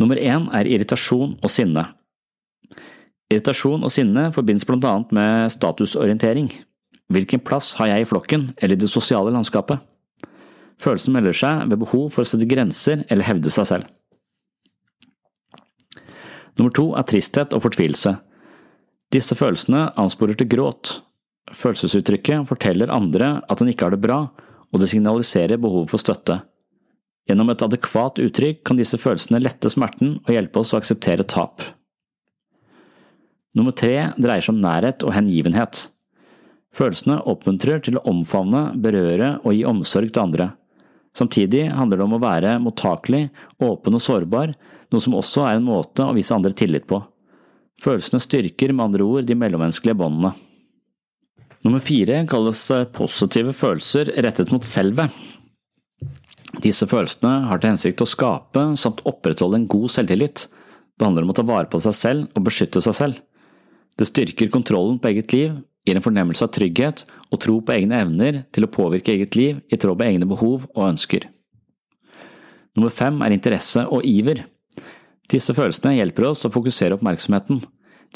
[0.00, 1.86] Nummer én er irritasjon og sinne.
[3.30, 6.50] Irritasjon og sinne forbindes annet med statusorientering.
[7.10, 9.78] Hvilken plass har jeg i flokken eller i det sosiale landskapet?
[10.80, 13.88] Følelsen melder seg ved behov for å sette grenser eller hevde seg selv.
[16.58, 18.16] Nummer to er tristhet og fortvilelse.
[19.14, 21.00] Disse følelsene ansporer til gråt.
[21.50, 24.22] Følelsesuttrykket forteller andre at en ikke har det bra,
[24.70, 26.40] og det signaliserer behovet for støtte.
[27.28, 31.62] Gjennom et adekvat uttrykk kan disse følelsene lette smerten og hjelpe oss å akseptere tap.
[33.58, 35.88] Nummer tre dreier seg om nærhet og hengivenhet.
[36.74, 40.52] Følelsene oppmuntrer til å omfavne, berøre og gi omsorg til andre.
[41.18, 43.24] Samtidig handler det om å være mottakelig,
[43.58, 44.54] åpen og sårbar,
[44.90, 47.00] noe som også er en måte å vise andre tillit på.
[47.80, 50.34] Følelsene styrker med andre ord de mellommenneskelige båndene.
[51.64, 55.12] Nummer fire kalles eh, positive følelser rettet mot selvet.
[56.64, 60.46] Disse følelsene har til hensikt å skape samt opprettholde en god selvtillit.
[60.98, 63.20] Det handler om å ta vare på seg selv og beskytte seg selv.
[63.96, 68.00] Det styrker kontrollen på eget liv, gir en fornemmelse av trygghet og tro på egne
[68.04, 71.28] evner til å påvirke eget liv i tråd med egne behov og ønsker.
[72.76, 74.44] Nummer fem er interesse og iver.
[75.30, 77.60] Disse følelsene hjelper oss å fokusere oppmerksomheten.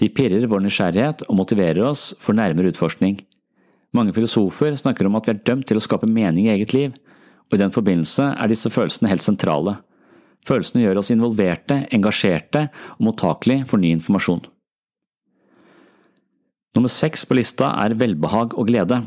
[0.01, 3.21] De pirrer vår nysgjerrighet og motiverer oss for nærmere utforskning.
[3.95, 6.97] Mange filosofer snakker om at vi er dømt til å skape mening i eget liv,
[7.47, 9.77] og i den forbindelse er disse følelsene helt sentrale.
[10.45, 14.43] Følelsene gjør oss involverte, engasjerte og mottakelige for ny informasjon.
[16.75, 19.05] Nummer seks på lista er velbehag og glede.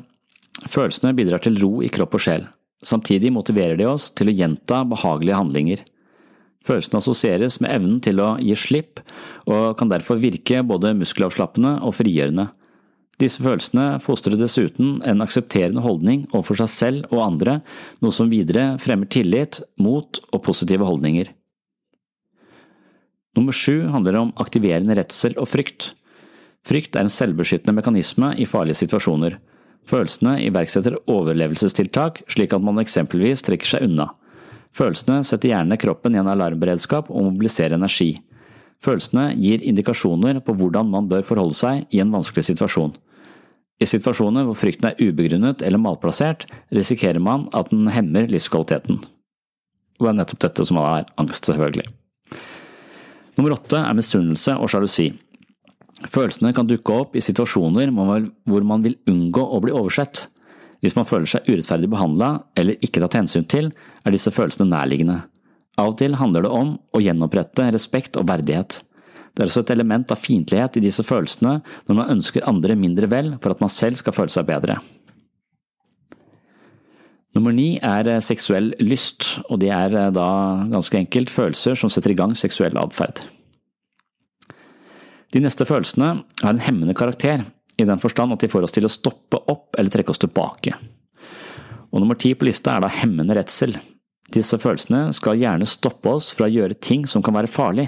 [0.72, 2.48] Følelsene bidrar til ro i kropp og sjel.
[2.86, 5.84] Samtidig motiverer de oss til å gjenta behagelige handlinger.
[6.68, 9.00] Følelsen assosieres med evnen til å gi slipp,
[9.48, 12.50] og kan derfor virke både muskelavslappende og frigjørende.
[13.18, 17.60] Disse følelsene fostrer dessuten en aksepterende holdning overfor seg selv og andre,
[18.04, 21.32] noe som videre fremmer tillit, mot og positive holdninger.
[23.38, 25.92] Nummer sju handler om aktiverende redsel og frykt.
[26.68, 29.38] Frykt er en selvbeskyttende mekanisme i farlige situasjoner.
[29.88, 34.10] Følelsene iverksetter overlevelsestiltak, slik at man eksempelvis trekker seg unna.
[34.76, 38.16] Følelsene setter gjerne kroppen i en alarmberedskap og mobiliserer energi.
[38.84, 42.94] Følelsene gir indikasjoner på hvordan man bør forholde seg i en vanskelig situasjon.
[43.78, 49.00] I situasjoner hvor frykten er ubegrunnet eller malplassert, risikerer man at den hemmer livskvaliteten.
[49.98, 51.86] Og det er nettopp dette som er angst, selvfølgelig.
[53.38, 55.12] Nummer åtte er misunnelse og sjalusi.
[56.06, 60.28] Følelsene kan dukke opp i situasjoner hvor man vil unngå å bli oversett.
[60.88, 63.74] Hvis man føler seg urettferdig behandla eller ikke tatt hensyn til,
[64.08, 65.18] er disse følelsene nærliggende.
[65.76, 68.78] Av og til handler det om å gjenopprette respekt og verdighet.
[69.36, 71.58] Det er også et element av fiendtlighet i disse følelsene
[71.90, 74.80] når man ønsker andre mindre vel for at man selv skal føle seg bedre.
[77.36, 80.30] Nummer ni er eh, seksuell lyst, og det er eh, da
[80.72, 83.28] ganske enkelt følelser som setter i gang seksuell atferd.
[85.36, 87.44] De neste følelsene har en hemmende karakter,
[87.78, 90.74] i den forstand at de får oss til å stoppe opp eller trekke oss tilbake.
[91.94, 93.78] Og nummer ti på lista er da hemmende redsel.
[94.34, 97.88] Disse følelsene skal gjerne stoppe oss fra å gjøre ting som kan være farlig.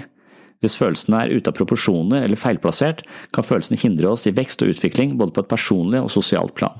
[0.60, 3.02] Hvis følelsene er ute av proporsjoner eller feilplassert,
[3.34, 6.76] kan følelsene hindre oss i vekst og utvikling både på et personlig og sosialt plan.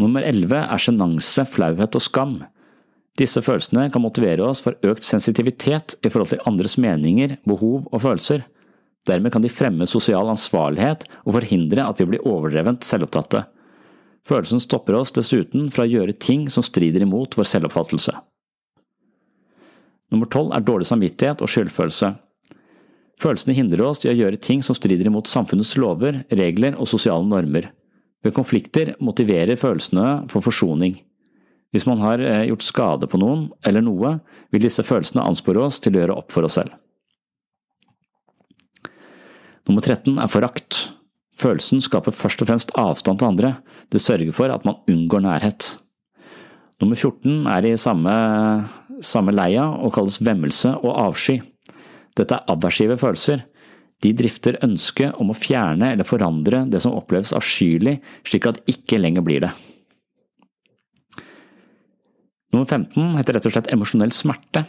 [0.00, 2.38] Nummer elleve er sjenanse, flauhet og skam.
[3.20, 8.04] Disse følelsene kan motivere oss for økt sensitivitet i forhold til andres meninger, behov og
[8.06, 8.46] følelser.
[9.10, 13.44] Dermed kan de fremme sosial ansvarlighet og forhindre at vi blir overdrevent selvopptatte.
[14.28, 18.14] Følelsen stopper oss dessuten fra å gjøre ting som strider imot vår selvoppfattelse.
[20.10, 22.12] Nummer tolv er dårlig samvittighet og skyldfølelse.
[23.20, 27.26] Følelsene hindrer oss i å gjøre ting som strider imot samfunnets lover, regler og sosiale
[27.26, 27.70] normer.
[28.24, 30.98] Ved konflikter motiverer følelsene for forsoning.
[31.70, 34.16] Hvis man har eh, gjort skade på noen eller noe,
[34.50, 36.74] vil disse følelsene anspore oss til å gjøre opp for oss selv.
[39.68, 40.80] Nummer 13 er forakt.
[41.40, 43.52] Følelsen skaper først og fremst avstand til andre,
[43.92, 45.74] det sørger for at man unngår nærhet.
[46.80, 48.12] Nummer 14 er i samme,
[49.04, 51.40] samme leia og kalles vemmelse og avsky.
[52.16, 53.44] Dette er aversive følelser,
[54.00, 58.76] de drifter ønsket om å fjerne eller forandre det som oppleves avskyelig, slik at det
[58.76, 59.52] ikke lenger blir det.
[62.50, 64.64] Nummer 15 heter rett og slett emosjonell smerte.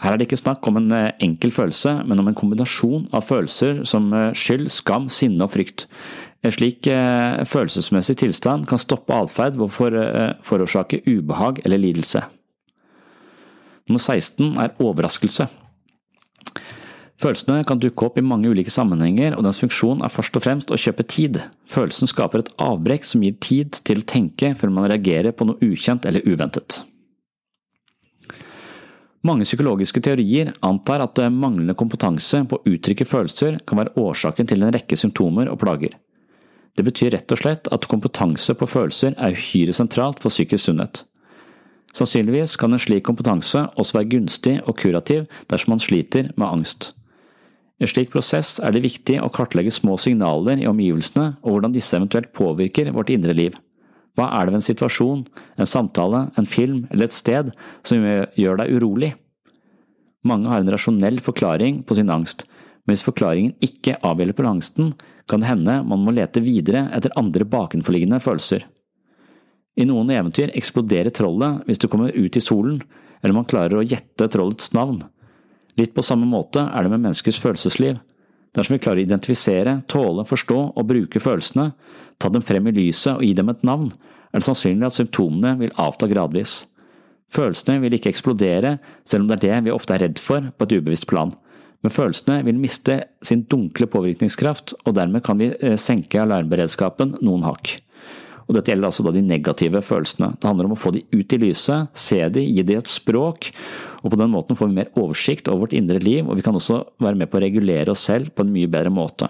[0.00, 3.26] Her er det ikke snakk om en eh, enkel følelse, men om en kombinasjon av
[3.28, 5.86] følelser som eh, skyld, skam, sinne og frykt.
[6.40, 12.24] En slik eh, følelsesmessig tilstand kan stoppe atferd og forårsake ubehag eller lidelse.
[13.90, 15.50] Nummer 16 er overraskelse.
[17.20, 20.70] Følelsene kan dukke opp i mange ulike sammenhenger, og dens funksjon er først og fremst
[20.72, 21.42] å kjøpe tid.
[21.68, 25.60] Følelsen skaper et avbrekk som gir tid til å tenke før man reagerer på noe
[25.60, 26.80] ukjent eller uventet.
[29.26, 34.64] Mange psykologiske teorier antar at manglende kompetanse på å uttrykke følelser kan være årsaken til
[34.64, 35.92] en rekke symptomer og plager.
[36.76, 41.02] Det betyr rett og slett at kompetanse på følelser er uhyre sentralt for psykisk sunnhet.
[41.92, 46.92] Sannsynligvis kan en slik kompetanse også være gunstig og kurativ dersom man sliter med angst.
[47.80, 51.74] I en slik prosess er det viktig å kartlegge små signaler i omgivelsene og hvordan
[51.74, 53.56] disse eventuelt påvirker vårt indre liv.
[54.20, 55.20] Hva er det ved en situasjon,
[55.56, 57.54] en samtale, en film eller et sted
[57.88, 59.14] som gjør deg urolig?
[60.28, 62.44] Mange har en rasjonell forklaring på sin angst,
[62.84, 64.92] men hvis forklaringen ikke avhjelper angsten,
[65.24, 68.66] kan det hende man må lete videre etter andre bakenforliggende følelser.
[69.80, 72.82] I noen eventyr eksploderer trollet hvis det kommer ut i solen,
[73.22, 75.00] eller man klarer å gjette trollets navn.
[75.80, 77.96] Litt på samme måte er det med menneskers følelsesliv.
[78.52, 81.70] Dersom vi klarer å identifisere, tåle, forstå og bruke følelsene,
[82.20, 83.88] ta dem frem i lyset og gi dem et navn,
[84.30, 86.64] er det sannsynlig at symptomene vil avta gradvis.
[87.30, 90.66] Følelsene vil ikke eksplodere, selv om det er det vi ofte er redd for på
[90.66, 91.30] et ubevisst plan,
[91.80, 97.46] men følelsene vil miste sin dunkle påvirkningskraft, og dermed kan vi eh, senke alarmberedskapen noen
[97.46, 97.78] hakk.
[98.50, 100.32] Og dette gjelder altså da de negative følelsene.
[100.34, 103.52] Det handler om å få de ut i lyset, se de, gi de et språk,
[104.02, 106.56] og på den måten får vi mer oversikt over vårt indre liv, og vi kan
[106.58, 109.28] også være med på å regulere oss selv på en mye bedre måte.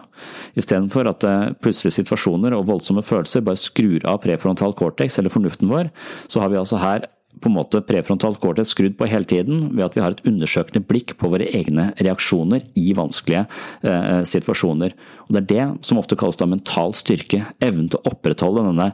[0.57, 5.69] Istedenfor at eh, plutselige situasjoner og voldsomme følelser bare skrur av prefrontal cortex, eller fornuften
[5.69, 5.93] vår,
[6.31, 7.11] så har vi altså her
[7.41, 10.85] på en måte prefrontal cortex skrudd på hele tiden ved at vi har et undersøkende
[10.87, 13.47] blikk på våre egne reaksjoner i vanskelige
[13.83, 14.97] eh, situasjoner.
[15.29, 18.91] Og Det er det som ofte kalles da mental styrke, evnen til å opprettholde denne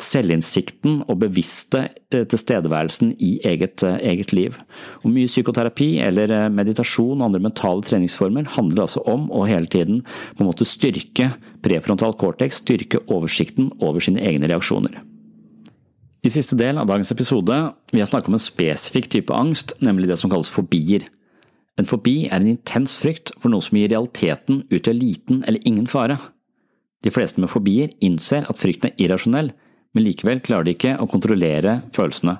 [0.00, 4.58] selvinnsikten og bevisste eh, tilstedeværelsen i eget, eh, eget liv.
[5.04, 9.70] Og mye psykoterapi eller eh, meditasjon og andre mentale treningsformer handler altså om å hele
[9.70, 10.02] tiden
[10.36, 11.32] på en måte styrke
[11.64, 15.00] prefrontal cortex, styrke oversikten over sine egne reaksjoner.
[16.20, 17.54] I siste del av dagens episode
[17.92, 21.06] vil jeg snakke om en spesifikk type angst, nemlig det som kalles fobier.
[21.80, 25.88] En fobi er en intens frykt for noe som i realiteten utgjør liten eller ingen
[25.88, 26.18] fare.
[27.00, 29.48] De fleste med fobier innser at frykten er irrasjonell,
[29.96, 32.36] men likevel klarer de ikke å kontrollere følelsene.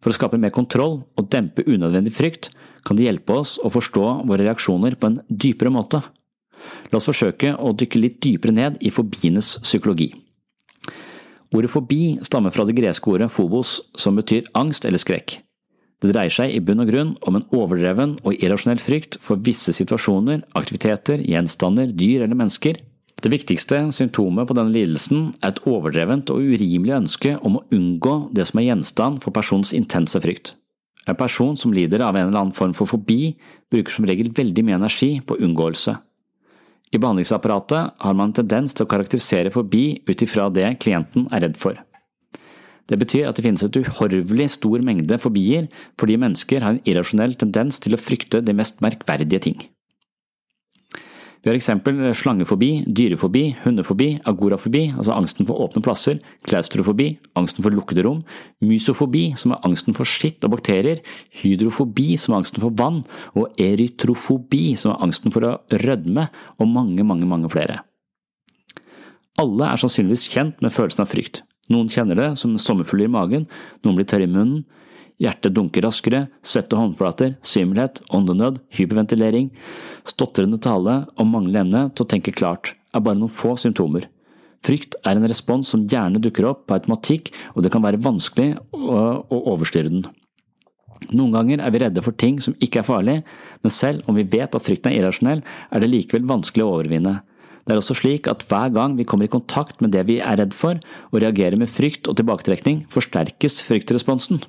[0.00, 2.52] For å skape mer kontroll og dempe unødvendig frykt,
[2.86, 6.04] kan de hjelpe oss å forstå våre reaksjoner på en dypere måte.
[6.94, 10.12] La oss forsøke å dykke litt dypere ned i fobienes psykologi.
[11.50, 15.40] Ordet fobi stammer fra det greske ordet phobos, som betyr angst eller skrekk.
[16.00, 19.74] Det dreier seg i bunn og grunn om en overdreven og irrasjonell frykt for visse
[19.76, 22.78] situasjoner, aktiviteter, gjenstander, dyr eller mennesker,
[23.20, 28.14] det viktigste symptomet på denne lidelsen er et overdrevent og urimelig ønske om å unngå
[28.32, 30.54] det som er gjenstand for persons intense frykt.
[31.08, 33.34] En person som lider av en eller annen form for fobi,
[33.72, 35.98] bruker som regel veldig mye energi på unngåelse.
[36.90, 41.44] I behandlingsapparatet har man en tendens til å karakterisere forbi ut ifra det klienten er
[41.46, 41.78] redd for.
[42.90, 45.68] Det betyr at det finnes et uhorvelig stor mengde fobier
[46.00, 49.60] fordi mennesker har en irrasjonell tendens til å frykte de mest merkverdige ting.
[51.40, 57.72] Vi har eksempel slangefobi, dyrefobi, hundefobi, agorafobi, altså angsten for åpne plasser, klaustrofobi, angsten for
[57.72, 58.18] lukkede rom,
[58.60, 61.00] mysofobi, som er angsten for skitt og bakterier,
[61.40, 63.00] hydrofobi, som er angsten for vann,
[63.32, 66.26] og erytrofobi, som er angsten for å rødme,
[66.60, 67.80] og mange, mange, mange flere.
[69.40, 71.40] Alle er sannsynligvis kjent med følelsen av frykt.
[71.72, 73.48] Noen kjenner det som sommerfugler i magen,
[73.80, 74.66] noen blir tørre i munnen,
[75.20, 79.50] Hjertet dunker raskere, svette håndflater, svimmelhet, åndenød, hyperventilering,
[80.08, 84.06] stotrende tale og manglende evne til å tenke klart er bare noen få symptomer.
[84.64, 88.54] Frykt er en respons som gjerne dukker opp på automatikk, og det kan være vanskelig
[88.76, 90.08] å overstyre den.
[91.16, 93.16] Noen ganger er vi redde for ting som ikke er farlig,
[93.64, 97.20] men selv om vi vet at frykten er irrasjonell, er det likevel vanskelig å overvinne.
[97.64, 100.40] Det er også slik at hver gang vi kommer i kontakt med det vi er
[100.40, 100.80] redd for,
[101.12, 104.42] og reagerer med frykt og tilbaketrekning, forsterkes fryktresponsen.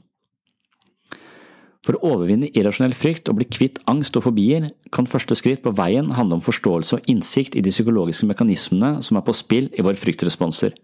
[1.81, 5.73] For å overvinne irrasjonell frykt og bli kvitt angst og fobier, kan første skritt på
[5.73, 9.85] veien handle om forståelse og innsikt i de psykologiske mekanismene som er på spill i
[9.85, 10.75] våre fryktresponser.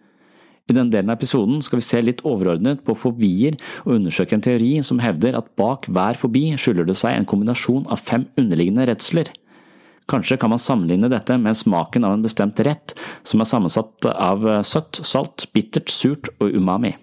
[0.68, 4.44] I denne delen av episoden skal vi se litt overordnet på fobier og undersøke en
[4.44, 8.90] teori som hevder at bak hver fobi skylder det seg en kombinasjon av fem underliggende
[8.90, 9.30] redsler.
[10.10, 14.48] Kanskje kan man sammenligne dette med smaken av en bestemt rett som er sammensatt av
[14.66, 16.98] søtt, salt, bittert, surt og umami.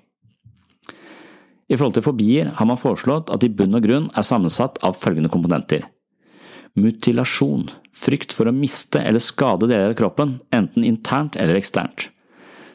[1.68, 4.80] I forhold til fobier har man foreslått at de i bunn og grunn er sammensatt
[4.84, 5.86] av følgende komponenter.
[6.74, 7.68] Mutilasjon–
[8.04, 12.08] frykt for å miste eller skade deler av kroppen, enten internt eller eksternt.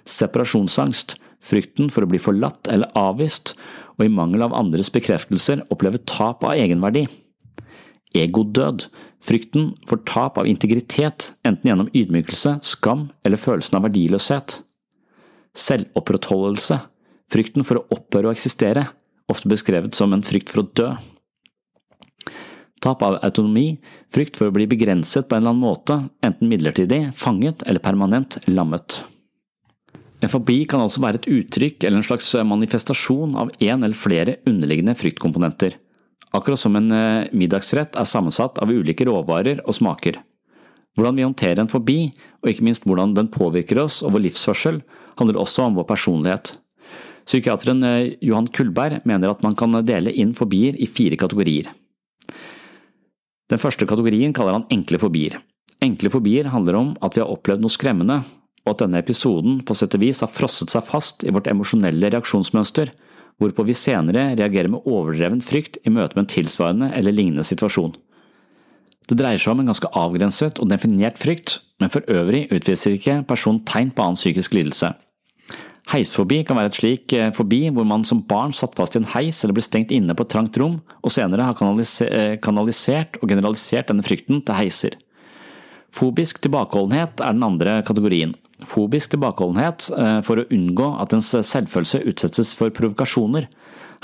[0.09, 1.17] Separasjonsangst–
[1.49, 3.53] frykten for å bli forlatt eller avvist,
[3.99, 7.05] og i mangel av andres bekreftelser oppleve tap av egenverdi.
[8.17, 8.87] Egodød–
[9.27, 14.61] frykten for tap av integritet, enten gjennom ydmykelse, skam eller følelsen av verdiløshet.
[15.53, 16.79] Selvopprettholdelse–
[17.29, 18.87] Frykten for å opphøre å eksistere,
[19.29, 20.89] ofte beskrevet som en frykt for å dø.
[22.79, 23.79] Tap av autonomi,
[24.13, 28.39] frykt for å bli begrenset på en eller annen måte, enten midlertidig, fanget eller permanent
[28.47, 29.01] lammet.
[30.23, 34.39] En fobi kan altså være et uttrykk eller en slags manifestasjon av en eller flere
[34.49, 35.77] underliggende fryktkomponenter,
[36.35, 40.19] akkurat som en eh, middagsrett er sammensatt av ulike råvarer og smaker.
[40.97, 41.99] Hvordan vi håndterer en fobi,
[42.43, 44.81] og ikke minst hvordan den påvirker oss og vår livsførsel,
[45.19, 46.57] handler også om vår personlighet.
[47.29, 51.69] Psykiateren eh, Johan Kullberg mener at man kan dele inn fobier i fire kategorier.
[53.49, 55.37] Den første kategorien kaller han enkle fobier.
[55.85, 58.19] Enkle fobier handler om at vi har opplevd noe skremmende,
[58.65, 62.11] og at denne episoden på sett og vis har frosset seg fast i vårt emosjonelle
[62.13, 62.91] reaksjonsmønster,
[63.39, 67.93] hvorpå vi senere reagerer med overdreven frykt i møte med en tilsvarende eller lignende situasjon.
[69.09, 73.21] Det dreier seg om en ganske avgrenset og definert frykt, men for øvrig utviser ikke
[73.29, 74.91] personen tegn på annen psykisk lidelse.
[75.89, 79.09] Heisfobi kan være et slik eh, fobi hvor man som barn satt fast i en
[79.09, 81.57] heis eller ble stengt inne på et trangt rom, og senere har
[82.05, 84.99] eh, kanalisert og generalisert denne frykten til heiser.
[85.95, 88.35] Fobisk tilbakeholdenhet er den andre kategorien.
[88.69, 93.49] Fobisk tilbakeholdenhet eh, for å unngå at ens selvfølelse utsettes for provokasjoner.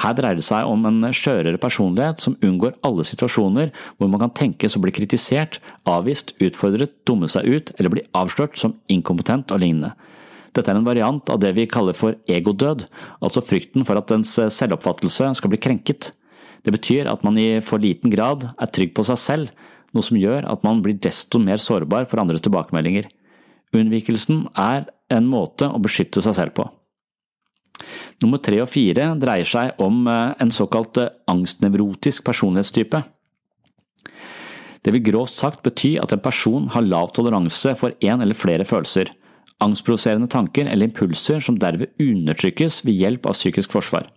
[0.01, 4.33] Her dreier det seg om en skjørere personlighet som unngår alle situasjoner hvor man kan
[4.35, 9.61] tenkes å bli kritisert, avvist, utfordret, dumme seg ut eller bli avslørt som inkompetent og
[9.61, 9.93] lignende.
[10.55, 12.85] Dette er en variant av det vi kaller for egodød,
[13.19, 16.13] altså frykten for at ens selvoppfattelse skal bli krenket.
[16.65, 19.51] Det betyr at man i for liten grad er trygg på seg selv,
[19.93, 23.07] noe som gjør at man blir desto mer sårbar for andres tilbakemeldinger.
[23.75, 26.65] Unnvikelsen er en måte å beskytte seg selv på.
[28.23, 33.01] Nummer tre og fire dreier seg om eh, en såkalt eh, angstnevrotisk personlighetstype.
[34.85, 38.67] Det vil grovt sagt bety at en person har lav toleranse for én eller flere
[38.67, 39.11] følelser,
[39.63, 44.09] angstprovoserende tanker eller impulser som derved undertrykkes ved hjelp av psykisk forsvar.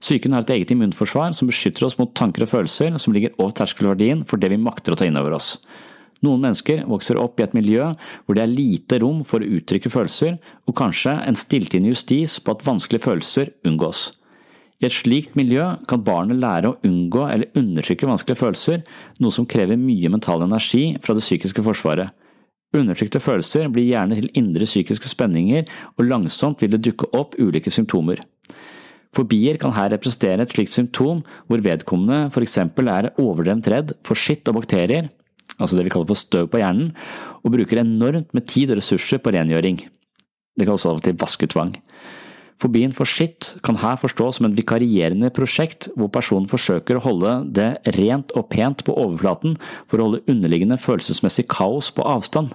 [0.00, 3.52] Psyken har et eget immunforsvar som beskytter oss mot tanker og følelser som ligger over
[3.58, 5.58] terskelverdien for det vi makter å ta inn over oss.
[6.24, 7.90] Noen mennesker vokser opp i et miljø
[8.24, 10.36] hvor det er lite rom for å uttrykke følelser,
[10.68, 14.10] og kanskje en stilltiende justis på at vanskelige følelser unngås.
[14.80, 18.84] I et slikt miljø kan barnet lære å unngå eller undertrykke vanskelige følelser,
[19.20, 22.12] noe som krever mye mental energi fra det psykiske forsvaret.
[22.76, 25.66] Undertrykte følelser blir gjerne til indre psykiske spenninger,
[25.98, 28.20] og langsomt vil det dukke opp ulike symptomer.
[29.16, 34.46] Fobier kan her representere et slikt symptom hvor vedkommende eksempel er overdrevent redd for skitt
[34.46, 35.08] og bakterier,
[35.58, 36.92] altså det vi kaller for støv på hjernen,
[37.42, 39.82] og bruker enormt med tid og ressurser på rengjøring.
[40.54, 41.74] Det kalles av og til vasketvang.
[42.60, 47.36] Fobien for skitt kan her forstås som en vikarierende prosjekt hvor personen forsøker å holde
[47.56, 49.54] det rent og pent på overflaten
[49.88, 52.52] for å holde underliggende følelsesmessig kaos på avstand.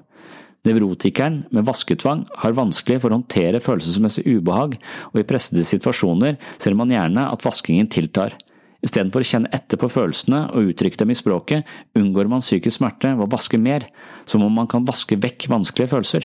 [0.66, 4.78] Nevrotikeren med vasketvang har vanskelig for å håndtere følelsesmessig ubehag,
[5.14, 8.38] og i pressede situasjoner ser man gjerne at vaskingen tiltar.
[8.86, 11.66] Istedenfor å kjenne etter på følelsene og uttrykke dem i språket,
[11.97, 13.89] unngår man psykisk smerte ved å vaske mer,
[14.30, 16.24] som om man kan vaske vekk vanskelige følelser.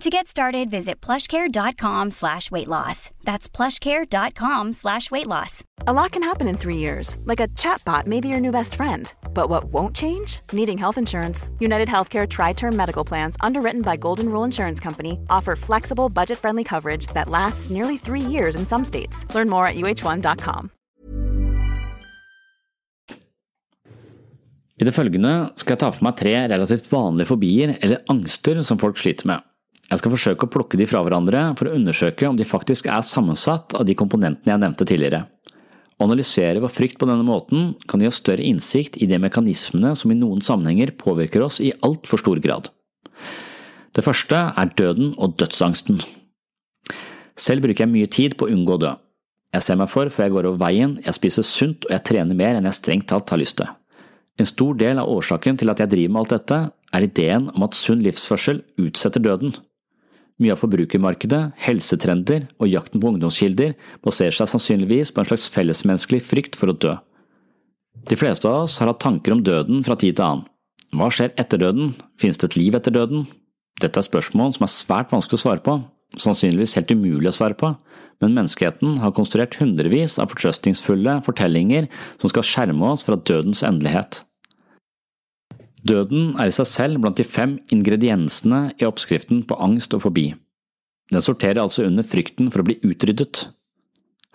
[0.00, 3.10] To get started, visit plushcare.com slash weight loss.
[3.22, 5.62] That's plushcare.com slash weight loss.
[5.86, 8.74] A lot can happen in three years, like a chatbot may be your new best
[8.74, 9.12] friend.
[9.32, 10.40] But what won't change?
[10.52, 11.48] Needing health insurance.
[11.58, 16.38] United Healthcare Tri Term Medical Plans, underwritten by Golden Rule Insurance Company, offer flexible, budget
[16.38, 19.24] friendly coverage that lasts nearly three years in some states.
[19.34, 20.70] Learn more at uh1.com.
[24.80, 28.78] I det følgende skal jeg ta for meg tre relativt vanlige fobier eller angster som
[28.82, 29.53] folk sliter med.
[29.90, 33.04] Jeg skal forsøke å plukke de fra hverandre for å undersøke om de faktisk er
[33.04, 35.24] sammensatt av de komponentene jeg nevnte tidligere.
[35.94, 39.92] Å analysere vår frykt på denne måten kan gi oss større innsikt i de mekanismene
[39.98, 42.70] som i noen sammenhenger påvirker oss i altfor stor grad.
[43.94, 46.00] Det første er døden og dødsangsten.
[47.38, 48.92] Selv bruker jeg mye tid på å unngå å dø.
[49.54, 52.34] Jeg ser meg for før jeg går over veien, jeg spiser sunt og jeg trener
[52.38, 53.70] mer enn jeg strengt talt har lyst til.
[54.40, 56.58] En stor del av årsaken til at jeg driver med alt dette,
[56.94, 59.54] er ideen om at sunn livsførsel utsetter døden.
[60.42, 66.24] Mye av forbrukermarkedet, helsetrender og jakten på ungdomskilder baserer seg sannsynligvis på en slags fellesmenneskelig
[66.26, 66.96] frykt for å dø.
[68.10, 70.48] De fleste av oss har hatt tanker om døden fra tid til annen.
[70.94, 71.94] Hva skjer etter døden?
[72.20, 73.24] Finnes det et liv etter døden?
[73.82, 75.78] Dette er spørsmål som er svært vanskelig å svare på,
[76.20, 77.72] sannsynligvis helt umulig å svare på,
[78.22, 81.88] men menneskeheten har konstruert hundrevis av fortrøstningsfulle fortellinger
[82.20, 84.22] som skal skjerme oss fra dødens endelighet.
[85.84, 90.30] Døden er i seg selv blant de fem ingrediensene i oppskriften på angst og fobi.
[91.12, 93.44] Den sorterer altså under frykten for å bli utryddet.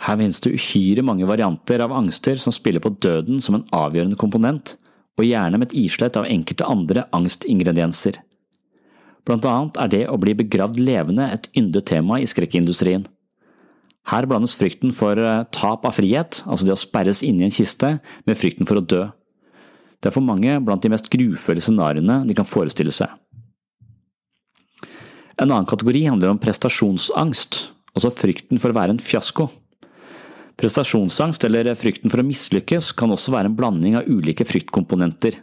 [0.06, 4.20] Her finnes det uhyre mange varianter av angster som spiller på døden som en avgjørende
[4.20, 4.78] komponent,
[5.20, 8.22] og gjerne med et islett av enkelte andre angstingredienser.
[9.28, 13.04] Blant annet er det å bli begravd levende et yndet tema i skrekkindustrien.
[14.10, 17.54] Her blandes frykten for eh, tap av frihet, altså det å sperres inne i en
[17.54, 19.04] kiste, med frykten for å dø.
[20.00, 23.12] Det er for mange blant de mest grufulle scenarioene de kan forestille seg.
[25.40, 27.60] En annen kategori handler om prestasjonsangst,
[27.96, 29.48] altså frykten for å være en fiasko.
[30.60, 35.38] Prestasjonsangst, eller frykten for å mislykkes, kan også være en blanding av ulike fryktkomponenter.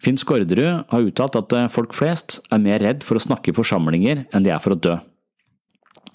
[0.00, 3.56] Finn Skårderud har uttalt at eh, folk flest er mer redd for å snakke i
[3.56, 4.96] forsamlinger enn de er for å dø.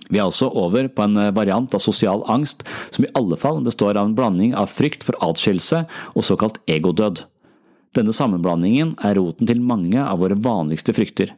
[0.10, 3.62] Vi er altså over på en eh, variant av sosial angst som i alle fall
[3.66, 7.24] består av en blanding av frykt for atskillelse og såkalt egodød.
[7.92, 11.34] Denne sammenblandingen er roten til mange av våre vanligste frykter.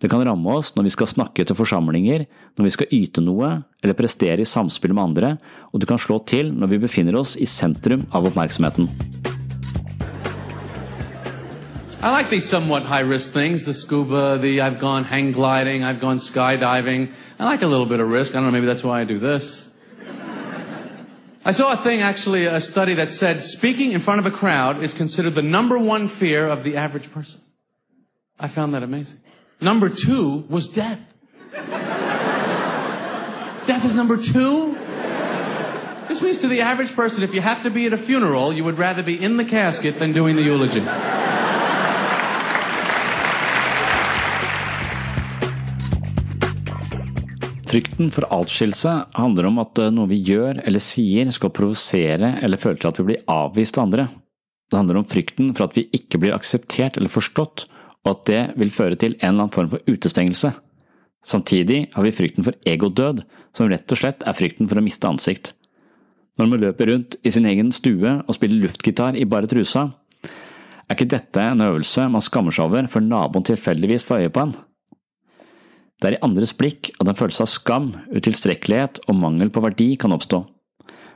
[0.00, 2.26] Det kan ramme oss når vi skal snakke til forsamlinger,
[2.56, 3.48] når vi skal yte noe
[3.80, 5.30] eller prestere i samspill med andre,
[5.72, 8.90] og det kan slå til når vi befinner oss i sentrum av oppmerksomheten.
[12.02, 16.00] I like these somewhat high risk things the scuba, the I've gone hang gliding, I've
[16.00, 17.08] gone skydiving.
[17.38, 18.34] I like a little bit of risk.
[18.34, 19.69] I don't know, maybe that's why I do this.
[21.42, 24.82] I saw a thing, actually, a study that said speaking in front of a crowd
[24.82, 27.40] is considered the number one fear of the average person.
[28.38, 29.20] I found that amazing.
[29.60, 31.00] Number two was death.
[33.66, 34.74] death is number two?
[36.08, 38.64] This means to the average person, if you have to be at a funeral, you
[38.64, 40.80] would rather be in the casket than doing the eulogy.
[47.70, 52.58] Frykten for atskillelse handler om at eh, noe vi gjør eller sier skal provosere eller
[52.58, 54.06] føle til at vi blir avvist av andre.
[54.70, 57.68] Det handler om frykten for at vi ikke blir akseptert eller forstått,
[58.02, 60.50] og at det vil føre til en eller annen form for utestengelse.
[61.26, 63.22] Samtidig har vi frykten for egodød,
[63.54, 65.52] som rett og slett er frykten for å miste ansikt.
[66.40, 69.90] Når man løper rundt i sin egen stue og spiller luftgitar i bare trusa,
[70.24, 74.46] er ikke dette en øvelse man skammer seg over før naboen tilfeldigvis får øye på
[74.48, 74.56] en?
[76.00, 79.92] Det er i andres blikk at en følelse av skam, utilstrekkelighet og mangel på verdi
[80.00, 80.40] kan oppstå.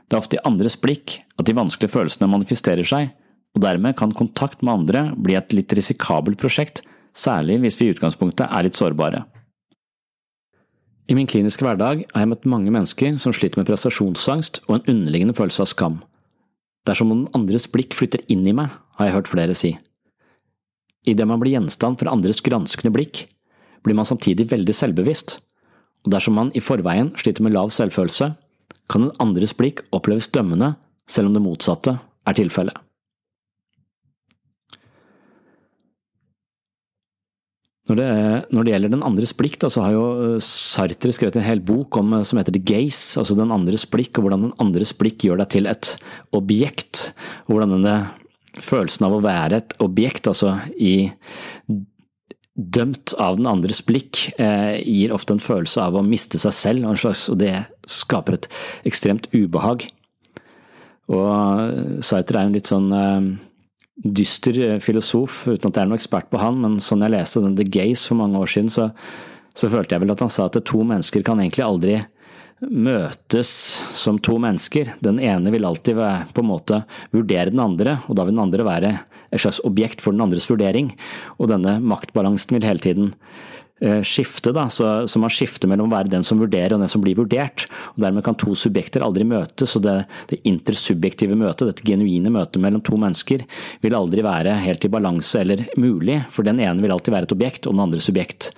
[0.05, 3.09] Det er ofte i andres blikk at de vanskelige følelsene manifesterer seg,
[3.55, 6.83] og dermed kan kontakt med andre bli et litt risikabelt prosjekt,
[7.17, 9.23] særlig hvis vi i utgangspunktet er litt sårbare.
[11.09, 14.87] I min kliniske hverdag har jeg møtt mange mennesker som sliter med prestasjonsangst og en
[14.89, 15.99] underliggende følelse av skam.
[16.85, 19.75] Det er den andres blikk flytter inn i meg, har jeg hørt flere si.
[21.05, 23.25] Idet man blir gjenstand for andres granskende blikk,
[23.85, 25.37] blir man samtidig veldig selvbevisst,
[26.05, 28.33] og dersom man i forveien sliter med lav selvfølelse,
[28.91, 30.75] kan den andres blikk oppleves dømmende
[31.09, 32.77] selv om det motsatte er tilfellet.
[37.85, 38.05] Når det,
[38.49, 41.59] når det, gjelder den andres blikk, da, så har jo eh, Sartre skrevet en hel
[41.61, 44.93] bok om, eh, som heter The Gaze, altså den andres blikk, og hvordan den andres
[44.97, 45.91] blikk gjør deg til et
[46.33, 47.11] objekt.
[47.45, 47.97] og Hvordan denne
[48.57, 51.11] følelsen av å være et objekt, altså i
[52.55, 56.87] dømt av den andres blikk, eh, gir ofte en følelse av å miste seg selv,
[56.87, 57.53] og, slags, og det
[57.91, 58.47] skaper et
[58.87, 59.89] ekstremt ubehag.
[61.11, 63.27] Og Saiter er en litt sånn eh,
[63.95, 67.43] dyster eh, filosof, uten at jeg er noen ekspert på han, men sånn jeg leste
[67.43, 68.89] den The Gaze for mange år siden, så,
[69.55, 71.99] så følte jeg vel at han sa at to mennesker kan egentlig aldri
[72.63, 73.49] møtes
[73.95, 74.93] som to mennesker.
[75.03, 75.99] Den ene vil alltid
[76.33, 76.83] på en måte
[77.13, 78.93] vurdere den andre, og da vil den andre være
[79.31, 80.93] et slags objekt for den andres vurdering.
[81.39, 83.11] Og denne maktbalansen vil hele tiden
[83.83, 86.91] eh, skifte, da, så, så, man skifter mellom å være den som vurderer og den
[86.91, 87.67] som blir vurdert.
[87.93, 89.97] og Dermed kan to subjekter aldri møtes, og det,
[90.31, 93.43] det intersubjektive møtet, dette genuine møtet mellom to mennesker,
[93.83, 97.35] vil aldri være helt i balanse eller mulig, for den ene vil alltid være et
[97.35, 98.53] objekt, og den andre subjekt.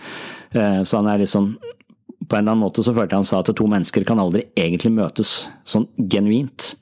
[0.54, 1.56] Eh, så han er litt sånn
[2.28, 4.44] på en eller annen måte så følte jeg han sa at to mennesker kan aldri
[4.60, 6.74] egentlig møtes sånn genuint.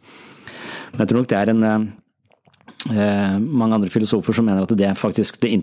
[0.94, 4.92] Men jeg tror nok det er en eh, mange andre filosofer som mener at det
[4.98, 5.54] faktisk det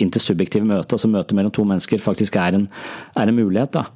[0.00, 2.66] intersubjektive møtet, altså møtet mellom to mennesker, faktisk er en,
[3.18, 3.76] er en mulighet.
[3.76, 3.86] Da.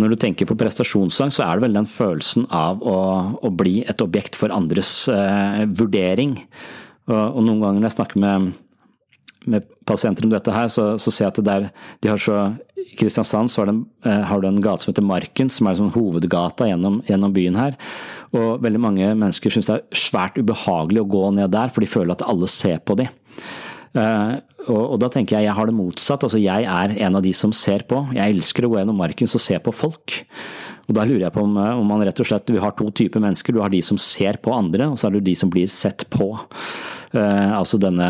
[0.00, 2.98] Når du tenker på prestasjonssang, så er det vel den følelsen av å,
[3.44, 6.38] å bli et objekt for andres eh, vurdering.
[7.10, 8.52] Og, og, noen ganger når jeg snakker med,
[9.52, 11.68] med pasienter om dette her, så, så ser jeg at der,
[12.00, 12.38] de har så
[12.98, 13.74] Kristiansand så det,
[14.06, 17.58] eh, har du en gate som heter Marken, som er sånn hovedgata gjennom, gjennom, byen
[17.58, 17.76] her.
[18.32, 21.90] Og veldig mange mennesker syns det er svært ubehagelig å gå ned der, for de
[21.90, 23.12] føler at alle ser på dem.
[23.94, 26.24] Uh, og, og, da tenker jeg jeg har det motsatt.
[26.26, 28.00] altså Jeg er en av de som ser på.
[28.16, 30.16] Jeg elsker å gå gjennom marken og se på folk.
[30.88, 32.88] Og Da lurer jeg på om, eh, om man rett og slett, vi har to
[32.90, 33.54] typer mennesker.
[33.54, 36.08] Du har de som ser på andre, og så er det de som blir sett
[36.10, 36.32] på.
[37.14, 38.08] Uh, altså denne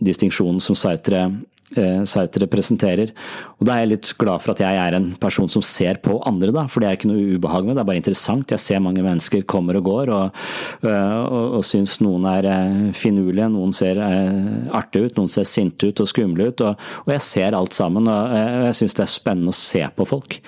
[0.00, 1.26] distinksjonen som Sartre
[1.66, 3.10] Sartre representerer.
[3.58, 6.20] Og da er jeg litt glad for at jeg er en person som ser på
[6.28, 8.54] andre, da, for det er ikke noe ubehag med, det er bare interessant.
[8.54, 10.40] Jeg ser mange mennesker kommer og går, og,
[10.86, 15.90] eh, og, og syns noen er eh, finurlige, noen ser artige ut, noen ser sinte
[15.90, 18.06] ut og skumle ut, og, og, jeg ser alt sammen.
[18.06, 18.36] og
[18.68, 20.38] Jeg syns det er spennende å se på folk.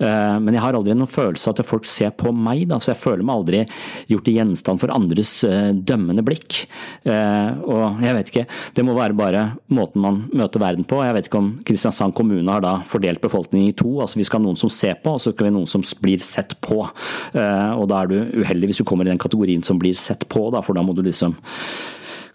[0.00, 3.00] Men jeg har aldri noen følelse av at folk ser på meg, da, så jeg
[3.00, 3.60] føler meg aldri
[4.10, 5.32] gjort til gjenstand for andres
[5.86, 6.62] dømmende blikk.
[7.04, 8.46] Og jeg vet ikke,
[8.76, 9.44] det må være bare
[9.76, 11.02] måten man møter verden på.
[11.04, 14.00] Jeg vet ikke om Kristiansand kommune har da fordelt befolkningen i to.
[14.00, 15.84] altså Vi skal ha noen som ser på, og så skal vi ha noen som
[16.02, 16.82] blir sett på.
[17.34, 20.28] Eh, og Da er du uheldig hvis du kommer i den kategorien som blir sett
[20.30, 21.36] på, da, for da må du liksom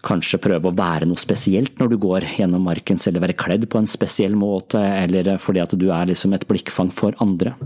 [0.06, 3.80] kanskje prøve å være noe spesielt når du går gjennom markens, eller være kledd på
[3.80, 7.56] en spesiell måte, eller fordi at du er liksom et blikkfang for andre.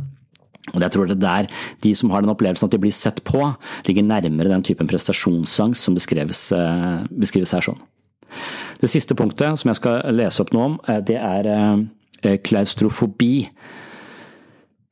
[0.71, 1.49] Og jeg tror det der
[1.83, 3.41] De som har den opplevelsen at de blir sett på,
[3.89, 7.81] ligger nærmere den typen prestasjonsangst som beskrives, eh, beskrives her sånn.
[8.81, 13.49] Det siste punktet som jeg skal lese opp noe om, det er klaustrofobi.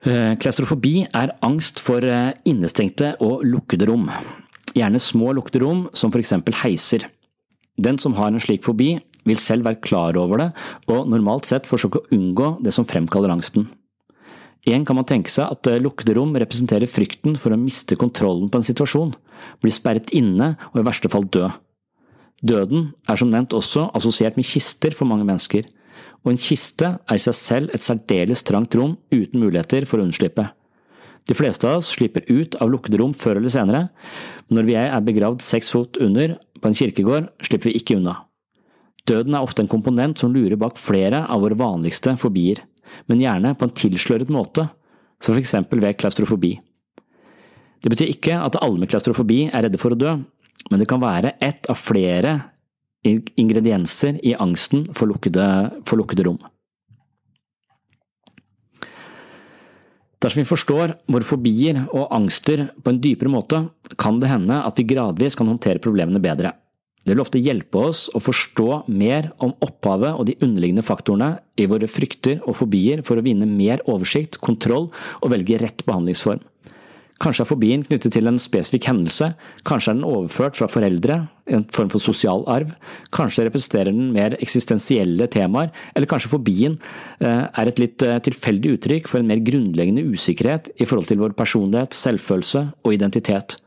[0.03, 4.11] Klaustrofobi er angst for innestengte og lukkede rom.
[4.75, 7.07] Gjerne små lukkede rom, som eksempel heiser.
[7.79, 8.97] Den som har en slik fobi,
[9.29, 10.49] vil selv være klar over det,
[10.91, 13.69] og normalt sett forsøke å unngå det som fremkaller angsten.
[14.67, 18.61] Igjen kan man tenke seg at lukkede rom representerer frykten for å miste kontrollen på
[18.61, 19.15] en situasjon,
[19.63, 21.47] bli sperret inne og i verste fall dø.
[22.43, 25.67] Døden er som nevnt også assosiert med kister for mange mennesker,
[26.25, 30.07] og en kiste er i seg selv et særdeles trangt rom uten muligheter for å
[30.07, 30.49] unnslippe.
[31.29, 33.89] De fleste av oss slipper ut av lukkede rom før eller senere,
[34.49, 38.17] men når vi er begravd seks fot under på en kirkegård, slipper vi ikke unna.
[39.09, 42.63] Døden er ofte en komponent som lurer bak flere av våre vanligste fobier,
[43.09, 44.67] men gjerne på en tilsløret måte,
[45.21, 46.57] som for eksempel ved klaustrofobi.
[47.85, 50.17] Det betyr ikke at alle med klaustrofobi er redde for å dø,
[50.69, 52.39] men det kan være ett av flere
[53.05, 55.45] ingredienser i angsten for lukkede,
[55.87, 56.41] for lukkede rom.
[60.19, 63.61] Dersom vi forstår våre fobier og angster på en dypere måte,
[64.03, 66.57] kan det hende at vi gradvis kan håndtere problemene bedre.
[67.07, 71.69] Det vil ofte hjelpe oss å forstå mer om opphavet og de underliggende faktorene i
[71.71, 74.91] våre frykter og fobier for å vinne mer oversikt, kontroll
[75.23, 76.43] og velge rett behandlingsform.
[77.19, 79.33] Kanskje er fobien knyttet til en spesifikk hendelse,
[79.67, 81.17] kanskje er den overført fra foreldre,
[81.51, 82.71] en form for sosial arv,
[83.15, 86.77] kanskje representerer den mer eksistensielle temaer, eller kanskje fobien
[87.19, 91.19] eh, er et litt eh, tilfeldig uttrykk for en mer grunnleggende usikkerhet i forhold til
[91.25, 93.59] vår personlighet, selvfølelse og identitet.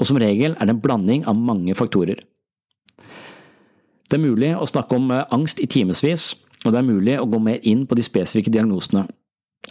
[0.00, 2.24] Og som regel er det en blanding av mange faktorer.
[4.06, 6.30] Det er mulig å snakke om eh, angst i timevis,
[6.64, 9.04] og det er mulig å gå mer inn på de spesifikke diagnosene.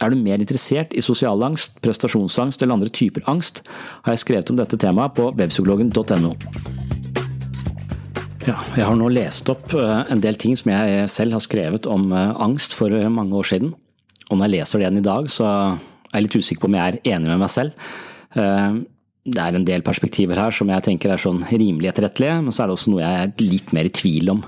[0.02, 3.62] Er du mer interessert i sosial angst, prestasjonsangst eller andre typer angst,
[4.04, 6.34] har jeg skrevet om dette temaet på webpsykologen.no.
[8.46, 11.88] Ja, jeg har nå lest opp eh, en del ting som jeg selv har skrevet
[11.90, 13.72] om eh, angst for mange år siden.
[14.30, 16.76] Og når jeg leser det igjen i dag, så er jeg litt usikker på om
[16.78, 18.84] jeg er enig med meg selv
[19.26, 22.62] det er en del perspektiver her som jeg tenker er sånn rimelig etterrettelige, men så
[22.62, 24.42] er det også noe jeg er litt mer i tvil om.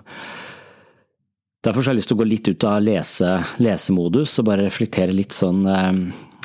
[1.67, 5.15] Derfor har jeg lyst til å gå litt ut av lese, lesemodus og bare reflektere
[5.15, 5.97] litt sånn eh,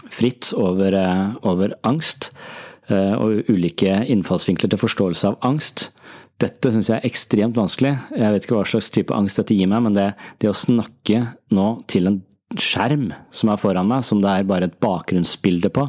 [0.09, 2.31] fritt over, eh, over angst
[2.89, 5.91] eh, og ulike innfallsvinkler til forståelse av angst.
[6.41, 7.93] Dette syns jeg er ekstremt vanskelig.
[8.17, 10.09] Jeg vet ikke hva slags type angst dette gir meg, men det,
[10.41, 12.19] det å snakke nå til en
[12.59, 15.87] skjerm som er foran meg, som det er bare et bakgrunnsbilde på,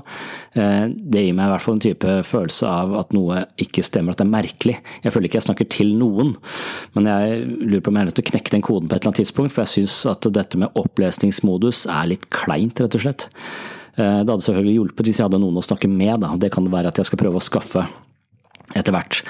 [0.59, 4.15] eh, det gir meg i hvert fall en type følelse av at noe ikke stemmer,
[4.15, 4.77] at det er merkelig.
[5.05, 6.35] Jeg føler ikke jeg snakker til noen,
[6.97, 9.03] men jeg lurer på om jeg er nødt til å knekke den koden på et
[9.03, 13.05] eller annet tidspunkt, for jeg syns at dette med opplesningsmodus er litt kleint, rett og
[13.07, 13.29] slett.
[13.97, 16.35] Eh, det hadde selvfølgelig hjulpet hvis jeg hadde noen å snakke med, da.
[16.41, 17.87] Det kan være at jeg skal prøve å skaffe
[18.75, 19.23] etter hvert.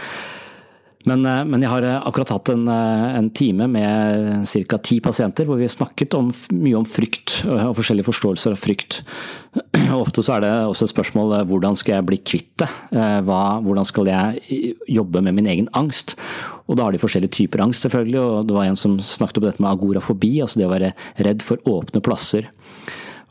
[1.09, 4.79] Men, eh, men, jeg har eh, akkurat hatt en, eh, en time med ca.
[4.79, 9.03] ti pasienter hvor vi snakket om, mye om frykt og forskjellige forståelser av frykt.
[10.05, 12.71] Ofte så er det også et spørsmål hvordan skal jeg bli kvitt det?
[12.95, 16.17] Hvordan skal jeg jobbe med min egen angst?
[16.65, 18.21] Og da har de forskjellige typer angst, selvfølgelig.
[18.21, 20.95] Og det var en som snakket om dette med agorafobi, altså det å være
[21.27, 22.49] redd for åpne plasser.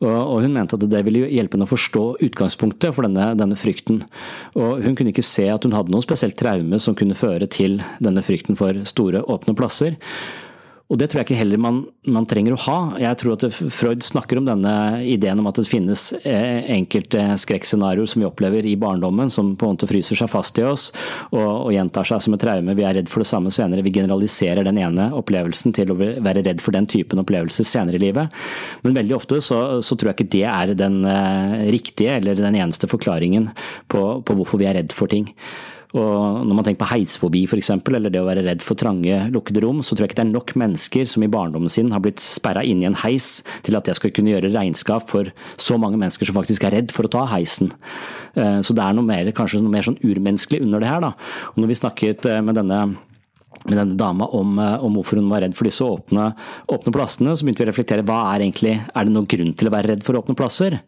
[0.04, 4.02] Og hun mente at det ville hjelpe henne å forstå utgangspunktet for denne, denne, frykten.
[4.60, 7.80] Og hun kunne ikke se at hun hadde noe spesielt traume som kunne føre til
[8.04, 9.98] denne frykten for store, åpne plasser.
[10.92, 11.78] Og det tror jeg ikke heller man,
[12.12, 12.78] man, trenger å ha.
[13.02, 14.74] Jeg tror at Freud snakker om denne
[15.08, 19.66] ideen om at det finnes eh, enkelte skrekkscenarioer som vi opplever i barndommen, som på
[19.66, 20.90] en måte fryser seg fast i oss
[21.32, 22.76] og, og, gjentar seg som et traume.
[22.78, 23.86] Vi er redd for det samme senere.
[23.88, 28.04] Vi generaliserer den ene opplevelsen til å være redd for den typen opplevelser senere i
[28.04, 28.44] livet.
[28.84, 32.60] Men veldig ofte så, så tror jeg ikke det er den uh, riktige eller den
[32.60, 33.50] eneste forklaringen
[33.90, 35.32] på, på hvorfor vi er redd for ting.
[35.94, 39.62] Og når man tenker på heisfobi f.eks., eller det å være redd for trange, lukkede
[39.62, 42.24] rom, så tror jeg ikke det er nok mennesker som i barndommen sin har blitt
[42.24, 45.30] sperra inne i en heis til at jeg skal kunne gjøre regnskap for
[45.62, 47.70] så mange mennesker som faktisk er redd for å ta heisen.
[48.34, 51.04] Eh, så det er noe mer, kanskje noe mer sånn urmenneskelig under det her.
[51.06, 51.14] da.
[51.54, 52.84] Og når vi snakket eh, med denne
[53.70, 56.32] med denne dama om, eh, om, hvorfor hun var redd for disse åpne,
[56.72, 59.70] åpne, plassene, så begynte vi å reflektere hva er egentlig, er det noen grunn til
[59.70, 60.80] å være redd for åpne plasser?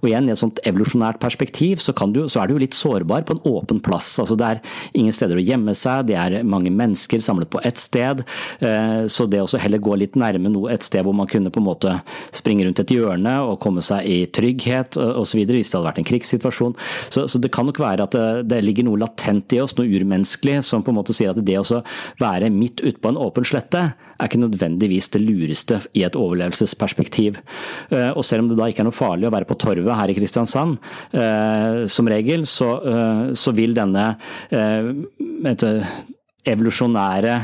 [0.00, 3.24] Og igjen, i et sånt evolusjonært perspektiv, så, du, så, er du jo litt sårbar
[3.26, 4.10] på en åpen plass.
[4.20, 4.62] Altså Det er
[4.98, 8.24] ingen steder å gjemme seg, det er mange mennesker samlet på ett sted.
[8.60, 11.62] Eh, så det å heller gå litt nærme noe, et sted hvor man kunne på
[11.62, 11.96] en måte
[12.36, 16.08] springe rundt et hjørne og komme seg i trygghet osv., hvis det hadde vært en
[16.08, 16.76] krigssituasjon.
[17.08, 19.88] Så, så det kan nok være at det, det ligger noe latent i oss, noe
[19.88, 21.82] urmenneskelig, som på en måte sier at det også
[22.20, 27.38] være midt ute på en åpen slette er ikke nødvendigvis det lureste i et overlevelsesperspektiv.
[27.90, 30.12] Eh, og selv om det da ikke er noe farlig å være på Torvet her
[30.12, 30.78] i Kristiansand,
[31.12, 34.16] eh, som regel, så, eh, så vil denne
[36.48, 37.34] evolusjonære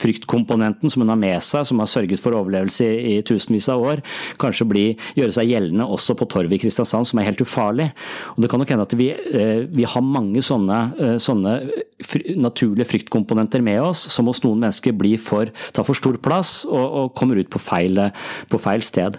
[0.00, 4.02] fryktkomponenten som hun har med seg, som har sørget for overlevelse i, tusenvis av år,
[4.40, 4.86] kanskje bli,
[5.18, 7.90] gjøre seg gjeldende også på torvet i Kristiansand, som er helt ufarlig.
[8.34, 11.54] Og Det kan nok hende at vi, eh, vi har mange sånne, eh, sånne
[12.36, 16.86] naturlige fryktkomponenter med oss, som hos noen mennesker blir for, tar for stor plass og,
[17.00, 18.10] og kommer ut på feil,
[18.48, 19.18] på feil sted.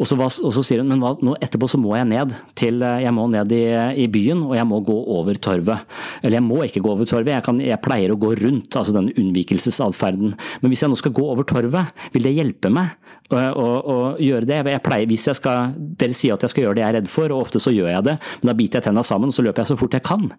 [0.00, 2.80] Og så, og så, sier hun men hva, nå, etterpå så må jeg ned til,
[2.86, 3.62] eh, jeg må ned i,
[4.00, 5.84] i, byen og jeg må gå over torvet.
[6.22, 8.96] Eller jeg må ikke gå over torvet, jeg, kan, jeg pleier å gå rundt, altså
[8.96, 10.34] denne unnvikelsesatferden.
[10.62, 12.96] Men hvis jeg nå skal gå over torvet, vil det hjelpe meg
[13.28, 14.60] å, å, å gjøre det?
[14.72, 17.12] Jeg pleier, hvis jeg skal, Dere sier at jeg skal gjøre det jeg er redd
[17.12, 19.44] for, og ofte så gjør jeg det, men da biter jeg tenna sammen og så
[19.44, 20.30] løper jeg så fort jeg kan.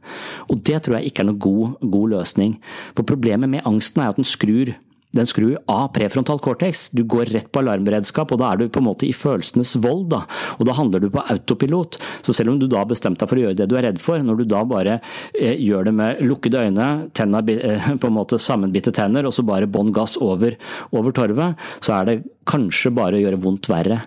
[0.50, 2.58] Og det tror jeg ikke er noen god, god løsning.
[2.98, 4.74] For problemet med angsten er at den skrur
[5.16, 6.90] den skrur av prefrontal cortex.
[6.96, 10.08] Du går rett på alarmberedskap, og da er du på en måte i følelsenes vold.
[10.14, 10.24] Da.
[10.58, 12.00] Og da handler du på autopilot.
[12.26, 14.02] Så selv om du da har bestemt deg for å gjøre det du er redd
[14.02, 15.00] for, når du da bare
[15.36, 19.46] eh, gjør det med lukkede øyne, tenna, eh, på en måte sammenbitte tenner, og så
[19.48, 20.56] bare bånn gass over,
[20.96, 24.02] over, torvet, så er det kanskje bare å gjøre vondt verre.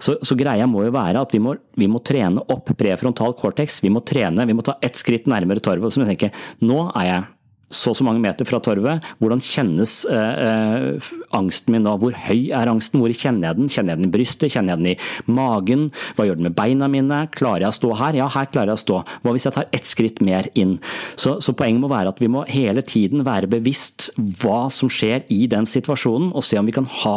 [0.00, 3.80] Så, så greia må jo være at vi må, vi må, trene opp prefrontal cortex.
[3.84, 5.92] Vi må trene, vi må ta ett skritt nærmere torvet.
[5.92, 7.24] Så vi tenker nå er jeg
[7.66, 9.04] så og så mange meter fra torvet.
[9.18, 11.96] Hvordan kjennes eh, eh, angsten min da?
[11.98, 13.00] Hvor høy er angsten?
[13.02, 13.70] Hvor kjenner jeg den?
[13.72, 14.52] Kjenner jeg den i brystet?
[14.54, 15.88] Kjenner jeg den i magen?
[16.14, 17.24] Hva gjør den med beina mine?
[17.34, 18.20] Klarer jeg å stå her?
[18.20, 19.00] Ja, her klarer jeg å stå.
[19.24, 20.76] Hva hvis jeg tar ett skritt mer inn?
[21.18, 24.12] Så, så poenget må være at vi må hele tiden være bevisst
[24.42, 27.16] hva som skjer i den situasjonen, og se om vi kan ha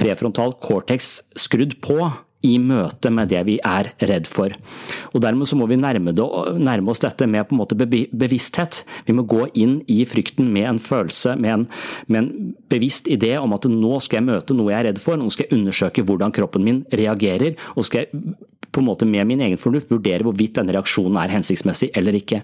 [0.00, 2.00] prefrontal cortex skrudd på
[2.46, 4.54] i møte med det vi er redd for.
[5.12, 6.26] Og Dermed så må vi nærme, det,
[6.62, 8.82] nærme oss dette med på en måte bevissthet.
[9.08, 11.68] Vi må gå inn i frykten med en følelse, med en,
[12.06, 12.32] med en,
[12.70, 15.46] bevisst idé om at nå skal jeg møte noe jeg er redd for, nå skal
[15.46, 18.24] jeg undersøke hvordan kroppen min reagerer, og skal jeg
[18.76, 22.42] på en måte med min egen fornuft vurdere hvorvidt denne reaksjonen er hensiktsmessig eller ikke.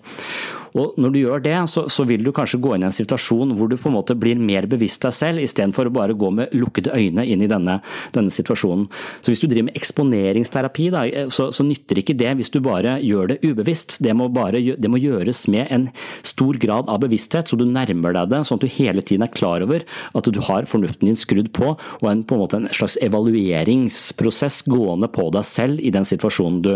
[0.79, 3.53] Og Når du gjør det, så, så, vil du kanskje gå inn i en situasjon
[3.57, 6.55] hvor du på en måte blir mer bevisst deg selv, istedenfor å bare gå med
[6.57, 7.79] lukkede øyne inn i denne,
[8.15, 8.89] denne situasjonen.
[9.21, 12.99] Så Hvis du driver med eksponeringsterapi, da, så, så, nytter ikke det hvis du bare
[13.05, 13.99] gjør det ubevisst.
[14.05, 15.89] Det må, bare, det må gjøres med en
[16.27, 19.33] stor grad av bevissthet, så du nærmer deg det, sånn at du hele tiden er
[19.33, 19.85] klar over
[20.17, 24.63] at du har fornuften din skrudd på, og en, på en, måte en slags evalueringsprosess
[24.71, 26.73] gående på deg selv i den situasjonen du,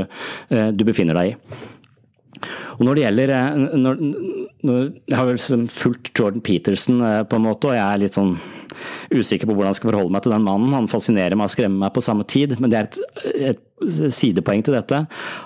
[0.52, 1.64] eh, du befinner deg i.
[2.76, 4.00] Og når det gjelder eh, når,
[4.66, 8.02] når, Jeg har vel liksom fulgt Jordan Peterson eh, på en måte, og jeg er
[8.02, 8.36] litt sånn
[9.14, 10.74] usikker på hvordan jeg skal forholde meg til den mannen.
[10.76, 12.98] Han fascinerer meg og skremmer meg på samme tid, men det er et,
[13.52, 15.02] et sidepoeng til dette.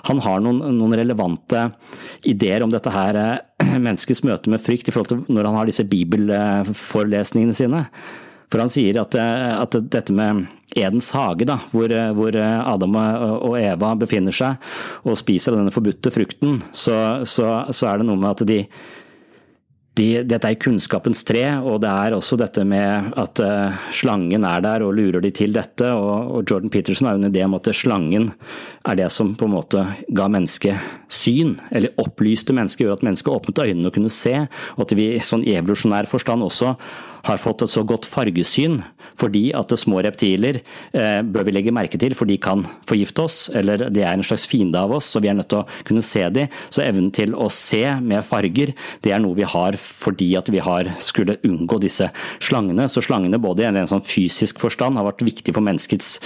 [0.09, 1.67] Han har noen, noen, relevante
[2.27, 5.71] ideer om dette her eh, menneskets møte med frykt i forhold til når han har
[5.71, 7.85] disse bibelforelesningene sine.
[8.51, 10.45] For han sier at, at dette med
[10.75, 14.59] Edens hage, da, hvor, hvor, Adam og Eva befinner seg
[15.07, 18.59] og spiser denne forbudte frukten, så, så, så er det noe med at de
[19.99, 24.63] de, dette er kunnskapens tre, og det er også dette med at uh, slangen er
[24.63, 25.89] der og lurer de til dette.
[25.91, 28.29] Og, og Jordan Peterson har jo en idé om at slangen
[28.87, 29.83] er det som på en måte
[30.15, 34.35] ga mennesket syn, eller opplyste mennesket, gjør at mennesket åpnet øynene og kunne se,
[34.77, 36.75] og at vi sånn i evolusjonær forstand også
[37.27, 38.81] har fått et så godt fargesyn
[39.19, 43.37] fordi at små reptiler eh, bør vi legge merke til, for de kan forgifte oss,
[43.53, 46.05] eller de er en slags fiende av oss, så vi er nødt til å kunne
[46.05, 46.51] se dem.
[46.71, 50.63] Så evnen til å se med farger, det er noe vi har fordi at vi
[50.63, 52.09] har skulle unngå disse
[52.41, 52.87] slangene.
[52.91, 56.17] Så slangene både i en sånn fysisk forstand har vært viktig for menneskets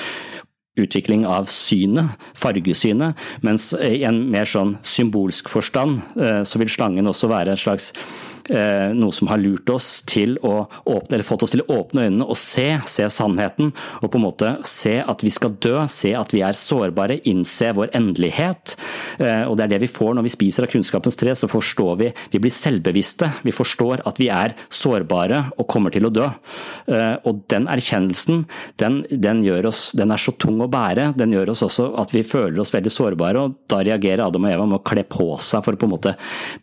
[0.79, 3.15] utvikling av synet, fargesynet,
[3.45, 7.93] mens i en mer sånn symbolsk forstand eh, så vil slangen også være en slags
[8.49, 12.27] noe som har lurt oss til å åpne, eller fått oss til å åpne øynene
[12.27, 13.71] og se, se sannheten.
[14.01, 17.71] Og på en måte se at vi skal dø, se at vi er sårbare, innse
[17.75, 18.75] vår endelighet.
[19.19, 21.95] Eh, og det er det vi får når vi spiser av kunnskapens tre, så forstår
[22.01, 23.29] vi Vi blir selvbevisste.
[23.43, 26.27] Vi forstår at vi er sårbare og kommer til å dø.
[26.87, 28.45] Eh, og den erkjennelsen,
[28.81, 31.11] den, den, oss, den er så tung å bære.
[31.17, 34.51] Den gjør oss også at vi føler oss veldig sårbare, og da reagerer Adam og
[34.51, 36.15] Eva med å kle på seg for å på en måte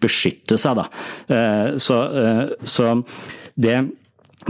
[0.02, 0.82] beskytte seg.
[0.82, 2.94] da så, eh, så
[3.54, 3.76] det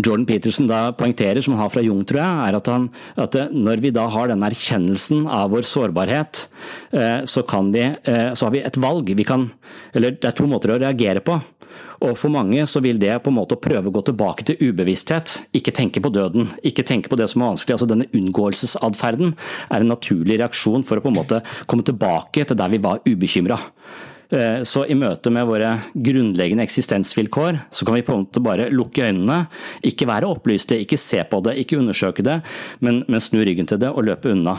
[0.01, 2.89] Jordan Peterson da poengterer, som han har fra Jung, tror jeg, er at, han,
[3.21, 6.47] at, når vi da har den erkjennelsen av vår sårbarhet,
[6.97, 9.13] eh, så, vi, eh, så har vi et valg.
[9.19, 9.51] Vi kan,
[9.93, 11.37] eller det er to måter å reagere på.
[12.03, 15.37] Og For mange så vil det på en måte prøve å gå tilbake til ubevissthet,
[15.55, 17.77] ikke tenke på døden, ikke tenke på det som er vanskelig.
[17.77, 19.37] altså Denne unngåelsesatferden
[19.69, 23.05] er en naturlig reaksjon for å på en måte komme tilbake til der vi var
[23.07, 23.61] ubekymra.
[24.33, 28.71] Eh, så i møte med våre grunnleggende eksistensvilkår, så kan vi på en måte bare
[28.73, 29.43] lukke øynene,
[29.85, 32.39] ikke være opplyste, ikke se på det, ikke undersøke det,
[32.81, 34.57] men, men snu ryggen til det og løpe unna.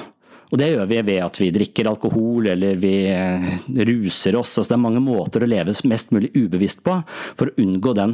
[0.54, 3.45] Og det gjør vi ved at vi drikker alkohol eller vi eh,
[3.89, 4.51] ruser oss.
[4.60, 6.99] Altså det er mange måter å leve mest mulig ubevisst på
[7.34, 8.14] for å unngå den,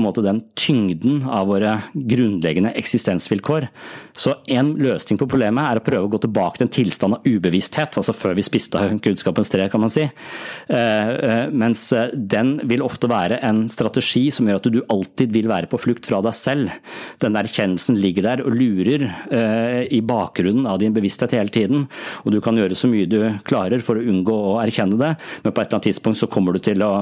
[0.00, 3.68] måte den tyngden av våre grunnleggende eksistensvilkår.
[4.16, 7.28] Så en løsning på problemet er å prøve å gå tilbake til en tilstand av
[7.28, 10.02] ubevissthet, altså før vi spiste kunnskapens tre, kan man si.
[10.02, 15.52] Eh, eh, mens den vil ofte være en strategi som gjør at du alltid vil
[15.52, 16.74] være på flukt fra deg selv.
[17.22, 19.06] Den erkjennelsen ligger der og lurer
[19.94, 21.88] i bakgrunnen av din bevissthet hele tiden verden.
[22.24, 25.52] Og du kan gjøre så mye du klarer for å unngå å erkjenne det, men
[25.52, 26.92] på et eller annet tidspunkt så kommer du til å,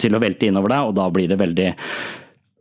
[0.00, 1.70] til å velte innover deg, og da blir det veldig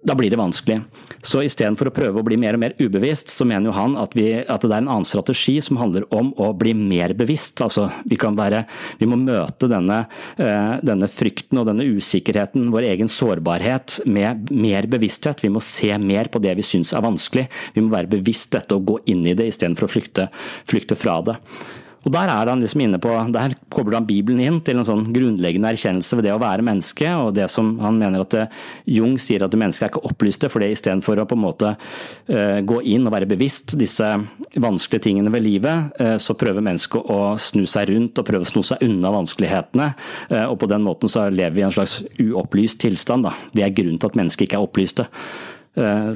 [0.03, 0.81] da blir det vanskelig.
[1.23, 4.15] Så istedenfor å prøve å bli mer og mer ubevisst, så mener jo han at,
[4.17, 7.61] vi, at, det er en annen strategi som handler om å bli mer bevisst.
[7.63, 8.63] Altså, vi, være,
[8.99, 10.03] vi må møte denne,
[10.39, 15.43] uh, denne, frykten og denne usikkerheten, vår egen sårbarhet, med mer bevissthet.
[15.43, 17.47] Vi må se mer på det vi syns er vanskelig.
[17.75, 20.27] Vi må være bevisst dette og gå inn i det istedenfor å flykte,
[20.69, 21.39] flykte fra det.
[22.03, 25.05] Og Der er han liksom inne på, der kobler han Bibelen inn til en sånn
[25.15, 28.57] grunnleggende erkjennelse ved det å være menneske, og det som han mener at eh,
[28.91, 32.59] Jung sier at mennesket er ikke opplyste, for det istedenfor å på en måte uh,
[32.67, 34.07] gå inn og være bevisst disse
[34.59, 38.51] vanskelige tingene ved livet, uh, så prøver mennesket å snu seg rundt og prøve å
[38.51, 39.89] sno seg unna vanskelighetene,
[40.49, 43.27] og på den måten så lever vi i en slags uopplyst tilstand.
[43.27, 43.33] Da.
[43.55, 45.05] Det er grunnen til at mennesket ikke er opplyste.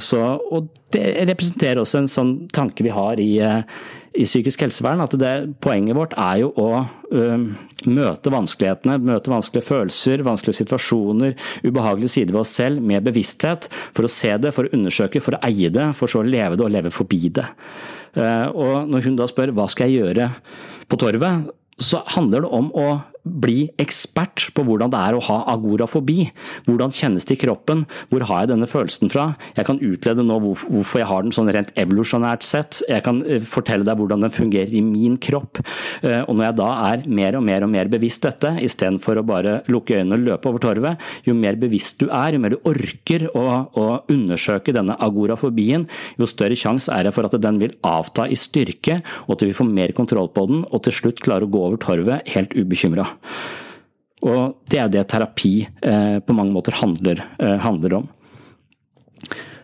[0.04, 3.32] Så, og det representerer også en sånn tanke vi har i,
[4.16, 5.34] i psykisk helsevern at det,
[5.64, 6.70] poenget vårt er jo å
[7.88, 14.08] møte vanskelighetene, møte vanskelige følelser, vanskelige situasjoner, ubehagelige sider ved oss selv med bevissthet, for
[14.08, 16.66] å se det, for å undersøke, for å eie det, for så å leve det
[16.66, 17.47] og leve forbi det.
[18.18, 20.32] Og når hun da spør hva skal jeg gjøre
[20.89, 22.88] på torvet, så handler det om å
[23.28, 26.30] bli ekspert på hvordan det er å ha agorafobi.
[26.68, 29.30] Hvordan kjennes det i kroppen, hvor har jeg denne følelsen fra?
[29.58, 32.82] Jeg kan utlede nå hvorfor jeg har den sånn rent evolusjonært sett.
[32.90, 35.62] Jeg kan eh, fortelle deg hvordan den fungerer i min kropp.
[36.02, 39.26] Eh, og når jeg da er mer og mer og mer bevisst dette, istedenfor å
[39.28, 42.70] bare lukke øynene og løpe over torvet, jo mer bevisst du er, jo mer du
[42.70, 43.46] orker å,
[43.78, 48.38] å undersøke denne agorafobien, jo større sjanse er det for at den vil avta i
[48.38, 51.64] styrke, og at vi får mer kontroll på den, og til slutt klare å gå
[51.70, 53.08] over torvet helt ubekymra.
[54.26, 58.07] Og det er det terapi eh, på mange måter handler, eh, handler, om.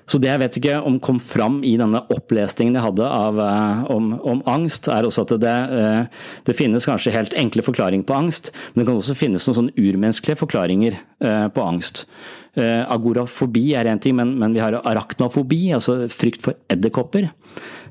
[0.05, 3.81] Så det jeg vet ikke om kom fram i denne opplesningen jeg hadde av, eh,
[3.95, 6.05] om, om, angst, er også at det, eh,
[6.45, 9.73] det, finnes kanskje helt enkle forklaringer på angst, men det kan også finnes noen sånn
[9.73, 12.05] urmenneskelige forklaringer eh, på angst.
[12.53, 17.31] Eh, agorafobi er én ting, men, men, vi har arachnofobi, altså frykt for edderkopper.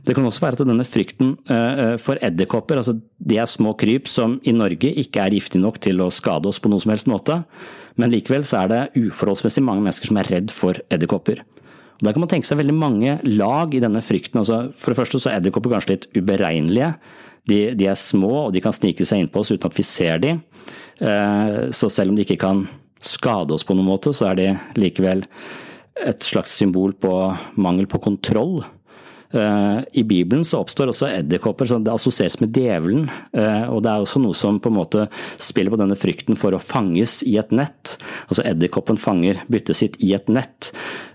[0.03, 3.77] Det kan også være at denne frykten eh, eh, for edderkopper, altså de er små
[3.79, 6.95] kryp som i Norge ikke er giftige nok til å skade oss på noen som
[6.95, 7.43] helst måte,
[8.01, 11.45] men likevel så er det uforholdsmessig mange mennesker som er redd for edderkopper.
[12.03, 14.41] Da kan man tenke seg veldig mange lag i denne frykten.
[14.41, 16.95] Altså, for det første så er edderkopper kanskje litt uberegnelige.
[17.47, 20.19] De, de, er små og de kan snike seg innpå oss uten at vi ser
[20.23, 20.41] dem.
[20.99, 22.65] Eh, så selv om de ikke kan
[23.03, 24.49] skade oss på noen måte, så er de
[24.79, 25.23] likevel
[26.03, 27.13] et slags symbol på
[27.61, 28.63] mangel på kontroll.
[29.33, 33.09] Eh, I Bibelen så oppstår også edderkopper, så det assosieres med djevelen.
[33.33, 35.07] Eh, og det er også noe som på en måte
[35.41, 37.97] spiller på denne frykten for å fanges i et nett.
[38.29, 40.73] Altså edderkoppen fanger byttet sitt i et nett.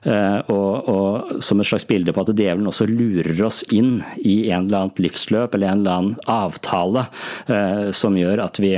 [0.08, 4.48] Eh, og, og, som et slags bilde på at djevelen også lurer oss inn i
[4.50, 7.06] en eller annet livsløp eller en eller annen avtale
[7.96, 8.72] som gjør at vi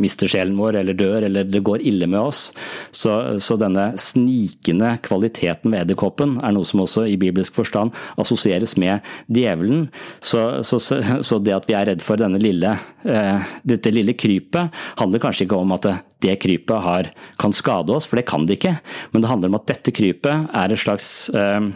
[0.00, 2.46] mister sjelen vår eller dør eller det går ille med oss.
[2.94, 8.76] Så, så denne snikende kvaliteten ved edderkoppen er noe som også i bibelsk forstand assosieres
[8.80, 9.88] med djevelen.
[10.24, 14.74] Så, så, så det at vi er redd for denne lille, eh, dette lille krypet,
[15.00, 18.46] handler kanskje ikke om at det, det krypet har, kan skade oss, for det kan
[18.48, 18.76] det ikke.
[19.12, 21.70] Men det handler om at dette krypet er et slags eh,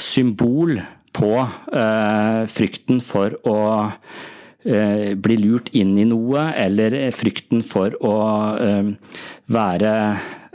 [0.00, 0.78] symbol
[1.14, 3.58] på eh, frykten for å
[4.64, 8.14] bli lurt inn i noe, eller frykten for å
[8.56, 8.86] eh,
[9.52, 9.92] være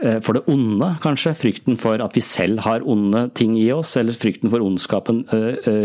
[0.01, 1.36] eh, for det onde, kanskje.
[1.38, 5.22] Frykten for at vi selv har onde ting i oss, eller frykten for ondskapen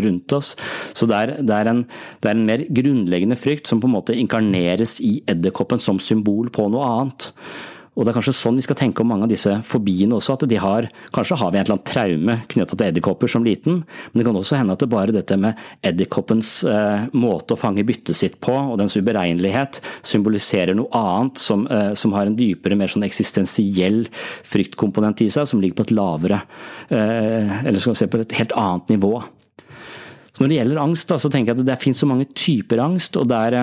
[0.07, 0.55] rundt oss.
[0.97, 1.85] Så det er, det er, en,
[2.25, 6.53] det er en, mer grunnleggende frykt som på en måte inkarneres i edderkoppen som symbol
[6.55, 7.31] på noe annet.
[7.95, 10.47] Og det er kanskje sånn vi skal tenke om mange av disse fobiene også, at
[10.51, 14.19] de har Kanskje har vi en eller annen traume knytta til edderkopper som liten, men
[14.19, 18.19] det kan også hende at det bare dette med edderkoppens eh, måte å fange byttet
[18.19, 22.91] sitt på, og dens uberegnelighet, symboliserer noe annet som, eh, som har en dypere, mer
[22.91, 24.05] sånn eksistensiell
[24.49, 26.43] fryktkomponent i seg, som ligger på et lavere
[26.91, 29.15] eh, Eller skal vi se på et helt annet nivå.
[30.35, 32.31] Så Når det gjelder angst, da, så tenker jeg at det, det finnes så mange
[32.35, 33.59] typer angst, og det er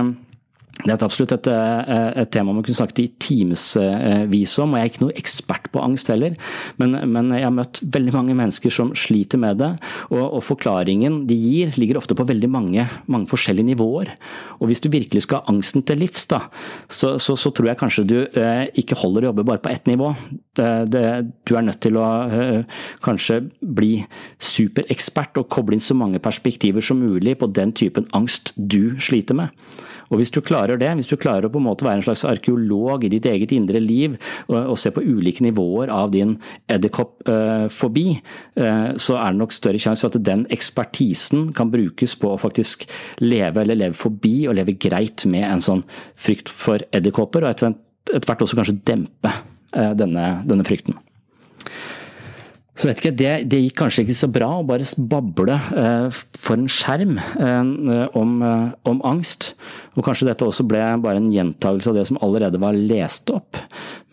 [0.81, 4.87] Det er absolutt et, eh, et, tema man kunne snakket i timevis om, og jeg
[4.87, 6.37] er ikke noe ekspert på angst heller,
[6.81, 9.71] men, men, jeg har møtt veldig mange mennesker som sliter med det,
[10.09, 14.13] og, og forklaringen de gir ligger ofte på veldig mange, mange, forskjellige nivåer.
[14.59, 16.43] Og hvis du virkelig skal ha angsten til livs, da,
[16.89, 19.87] så, så, så tror jeg kanskje du eh, ikke holder å jobbe bare på ett
[19.89, 20.11] nivå.
[20.57, 21.05] Det, det,
[21.47, 23.93] du er nødt til å eh, kanskje bli
[24.41, 29.37] superekspert og koble inn så mange perspektiver som mulig på den typen angst du sliter
[29.37, 29.55] med.
[30.11, 32.25] Og hvis du klarer det, hvis du klarer å på en måte være en slags
[32.27, 34.17] arkeolog i ditt eget indre liv
[34.49, 36.35] og, og se på ulike nivåer av din
[36.71, 38.05] edderkoppfobi,
[38.59, 42.41] uh, så er det nok større sjanse for at den ekspertisen kan brukes på å
[42.41, 42.85] faktisk
[43.23, 45.85] leve eller leve forbi og leve greit med en sånn
[46.19, 50.99] frykt for edderkopper, og etter hvert også kanskje dempe uh, denne, denne frykten.
[52.71, 56.55] Så vet ikke, det, det, gikk kanskje ikke så bra å bare bable eh, for
[56.55, 59.49] en skjerm eh, om, eh, om, angst.
[59.99, 63.59] Og kanskje dette også ble bare en gjentagelse av det som allerede var lest opp.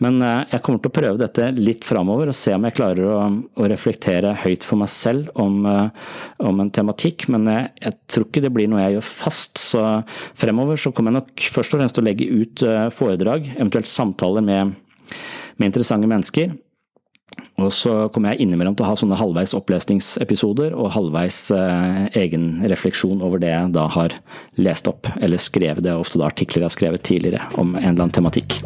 [0.03, 3.07] Men eh, jeg kommer til å prøve dette litt framover og se om jeg klarer
[3.07, 6.13] å, å reflektere høyt for meg selv om, eh,
[6.51, 7.29] om en tematikk.
[7.31, 9.63] Men jeg, jeg, tror ikke det blir noe jeg gjør fast.
[9.71, 9.85] Så
[10.37, 13.87] fremover så kommer jeg nok først og fremst til å legge ut eh, foredrag, eventuelt
[13.87, 14.75] samtaler med,
[15.55, 16.59] med interessante mennesker.
[17.59, 22.63] Og så kommer jeg innimellom til å ha sånne halvveis opplesningsepisoder og halvveis eh, egen
[22.71, 24.15] refleksjon over det jeg da har
[24.55, 25.83] lest opp, eller skrevet.
[25.83, 28.59] Det er ofte da artikler jeg har skrevet tidligere om en eller annen tematikk.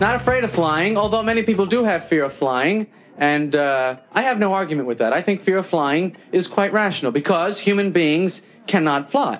[0.00, 2.86] Not afraid of flying, although many people do have fear of flying.
[3.18, 5.12] And uh, I have no argument with that.
[5.12, 9.38] I think fear of flying is quite rational because human beings cannot fly.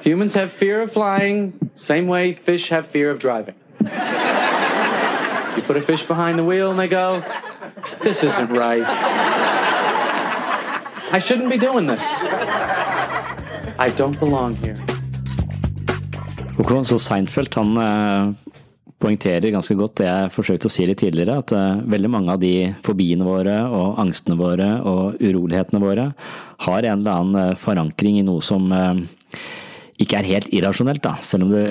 [0.00, 3.54] Humans have fear of flying, same way fish have fear of driving.
[5.56, 7.22] You put a fish behind the wheel and they go,
[8.02, 8.84] This isn't right.
[11.12, 12.04] I shouldn't be doing this.
[13.78, 14.76] I don't belong here.
[16.56, 18.34] Hvordan så Seinfeld han eh,
[18.98, 22.42] poengterer ganske godt det jeg forsøkte å si litt tidligere, at eh, veldig mange av
[22.42, 22.54] de
[22.86, 26.08] fobiene våre og angstene våre og urolighetene våre
[26.66, 28.70] har en eller annen eh, forankring i noe som
[30.02, 31.14] ikke er helt irrasjonelt, da.
[31.22, 31.66] Selv om det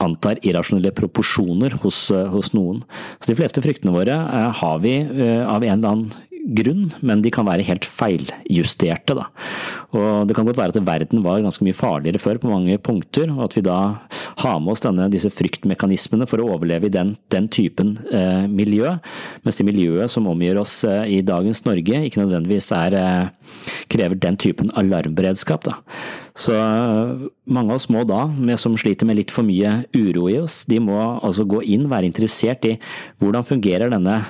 [0.00, 2.82] antar irrasjonelle proporsjoner hos, eh, hos, noen.
[3.20, 6.10] Så De fleste fryktene våre eh, har vi eh, av en eller annen
[6.56, 9.16] grunn, men de kan være helt feiljusterte.
[9.18, 9.28] Da.
[9.96, 13.30] Og Det kan godt være at verden var ganske mye farligere før på mange punkter,
[13.30, 13.78] og at vi da
[14.40, 18.96] har med oss denne, disse fryktmekanismene for å overleve i den, den typen eh, miljø,
[19.44, 23.54] mens det miljøet som omgir oss eh, i dagens Norge ikke nødvendigvis er, eh,
[23.92, 25.66] krever den typen alarmberedskap.
[25.66, 25.78] Da.
[26.38, 26.54] Så
[27.50, 28.24] mange av oss må da,
[28.60, 32.08] som sliter med litt for mye uro i oss, de må altså gå inn, være
[32.08, 32.76] interessert i
[33.20, 34.20] hvordan fungerer denne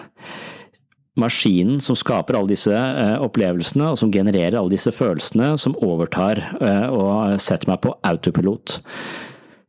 [1.20, 6.42] maskinen som skaper alle disse eh, opplevelsene, og som genererer alle disse følelsene, som overtar
[6.58, 8.78] eh, og setter meg på autopilot.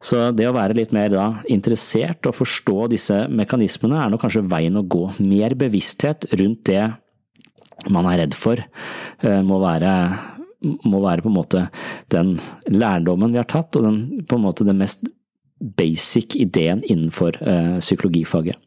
[0.02, 4.48] Så det å være litt mer da interessert og forstå disse mekanismene er nok kanskje
[4.50, 5.04] veien å gå.
[5.22, 6.88] Mer bevissthet rundt det
[7.92, 8.62] man er redd for,
[9.22, 9.96] eh, må være
[10.62, 11.62] må være på en måte
[12.14, 12.36] den
[12.70, 15.08] lærdommen vi har tatt, og den, på en måte den mest
[15.58, 17.40] basic ideen innenfor
[17.82, 18.62] psykologifaget.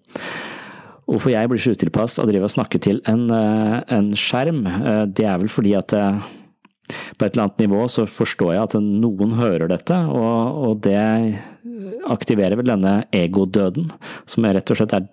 [1.04, 5.04] Hvorfor jeg blir så utilpass av å og snakke til en, uh, en skjerm, uh,
[5.04, 9.36] det er vel fordi at på et eller annet nivå så forstår jeg at noen
[9.38, 11.00] hører dette, og, og det
[12.12, 13.88] aktiverer vel denne egodøden,
[14.28, 15.06] som rett og slett er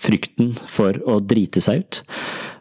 [0.00, 2.00] frykten for å drite seg ut.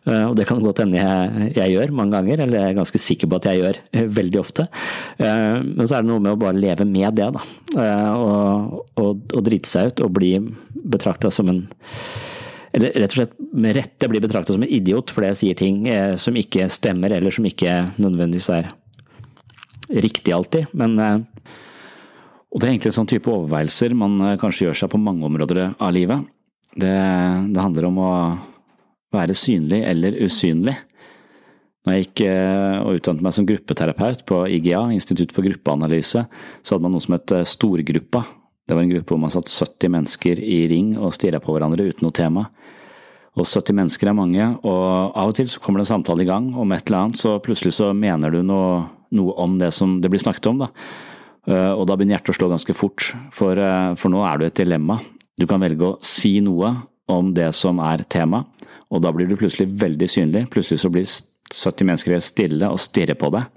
[0.08, 3.02] Eh, og det kan godt hende jeg, jeg, gjør mange ganger, eller jeg er ganske
[3.02, 4.66] sikker på at jeg gjør eh, veldig ofte.
[5.20, 7.44] Eh, men så er det noe med å bare leve med det, da.
[8.16, 10.34] Og, og, og drite seg ut og bli
[10.90, 11.66] betrakta som en
[12.70, 15.78] eller rett og slett med rette bli betrakta som en idiot fordi jeg sier ting
[16.22, 18.70] som ikke stemmer, eller som ikke nødvendigvis er
[20.06, 20.70] riktig alltid.
[20.78, 25.26] Men Og det er egentlig en sånn type overveielser man kanskje gjør seg på mange
[25.26, 26.30] områder av livet.
[26.78, 26.94] Det,
[27.56, 28.12] det handler om å
[29.16, 30.76] være synlig eller usynlig.
[31.88, 36.26] Når jeg gikk eh, og utdannet meg som gruppeterapeut på IGA, Institutt for gruppeanalyse,
[36.62, 38.26] så hadde man noe som het eh, storgruppa.
[38.68, 41.88] Det var en gruppe hvor man satt 70 mennesker i ring og stirra på hverandre
[41.88, 42.46] uten noe tema.
[43.40, 46.30] Og 70 mennesker er mange, og av og til så kommer det en samtale i
[46.30, 48.84] gang om et eller annet, så plutselig så mener du noe,
[49.16, 50.70] noe om det som det blir snakket om, da.
[51.48, 53.64] Eh, og da begynner hjertet å slå ganske fort, for,
[53.98, 55.00] for nå er du i et dilemma.
[55.40, 56.76] Du kan velge å si noe
[57.10, 58.44] om det som er tema,
[58.90, 60.46] og da blir du plutselig veldig synlig.
[60.54, 63.50] Plutselig så blir 70 mennesker stille og stirrer på deg.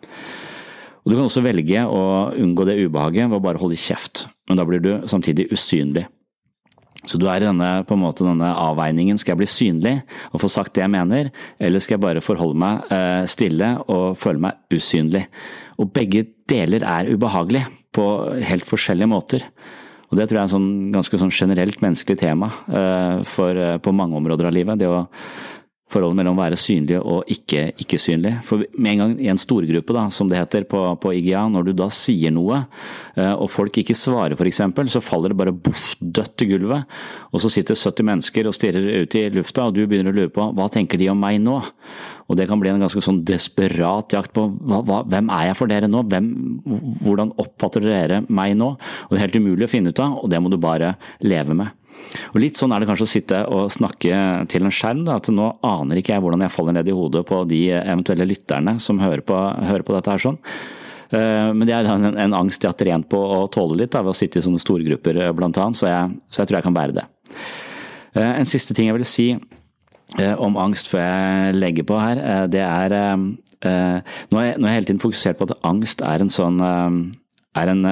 [1.02, 2.02] Og Du kan også velge å
[2.38, 6.06] unngå det ubehaget ved å bare holde kjeft, men da blir du samtidig usynlig.
[7.02, 9.18] Så du er i denne, på en måte, denne avveiningen.
[9.18, 9.94] Skal jeg bli synlig
[10.30, 14.14] og få sagt det jeg mener, eller skal jeg bare forholde meg eh, stille og
[14.20, 15.24] føle meg usynlig?
[15.82, 18.06] Og begge deler er ubehagelig på
[18.46, 19.48] helt forskjellige måter.
[20.12, 23.78] Og Det tror jeg er et sånn, ganske sånn generelt menneskelig tema eh, for, eh,
[23.80, 24.78] på mange områder av livet.
[24.82, 25.06] Det å
[25.92, 28.34] forholdet mellom å være synlig og ikke ikke-synlig.
[28.46, 31.68] For med en gang i en storgruppe, da, som det heter på, på IGA, når
[31.68, 32.62] du da sier noe,
[33.16, 34.62] eh, og folk ikke svarer f.eks.,
[34.92, 36.98] så faller det bare boff, dødt til gulvet.
[37.32, 40.32] Og så sitter 70 mennesker og stirrer ut i lufta, og du begynner å lure
[40.32, 41.58] på hva tenker de om meg nå?
[42.32, 45.58] Og det kan bli en ganske sånn desperat jakt på hva, hva, hvem er jeg
[45.58, 46.00] for dere nå?
[46.08, 46.30] Hvem,
[47.04, 48.72] hvordan oppfatter dere meg nå?
[48.72, 51.56] Og det er helt umulig å finne ut av, og det må du bare leve
[51.58, 51.76] med.
[52.32, 55.04] Og Litt sånn er det kanskje å sitte og snakke til en skjerm.
[55.06, 58.28] Da, at Nå aner ikke jeg hvordan jeg faller ned i hodet på de eventuelle
[58.28, 60.40] lytterne som hører på, hører på dette her sånn.
[61.12, 64.00] Eh, men det er en, en angst jeg har trent på å tåle litt da,
[64.04, 65.92] ved å sitte i sånne storgrupper bl.a., blant annet, så
[66.32, 67.08] så jeg tror jeg kan bære det.
[68.16, 69.28] Eh, en siste ting jeg vil si
[70.36, 72.94] om angst før jeg legger på her, det er
[73.62, 76.56] Nå har jeg, nå har jeg hele tiden fokusert på at angst er en sånn
[76.58, 77.84] er en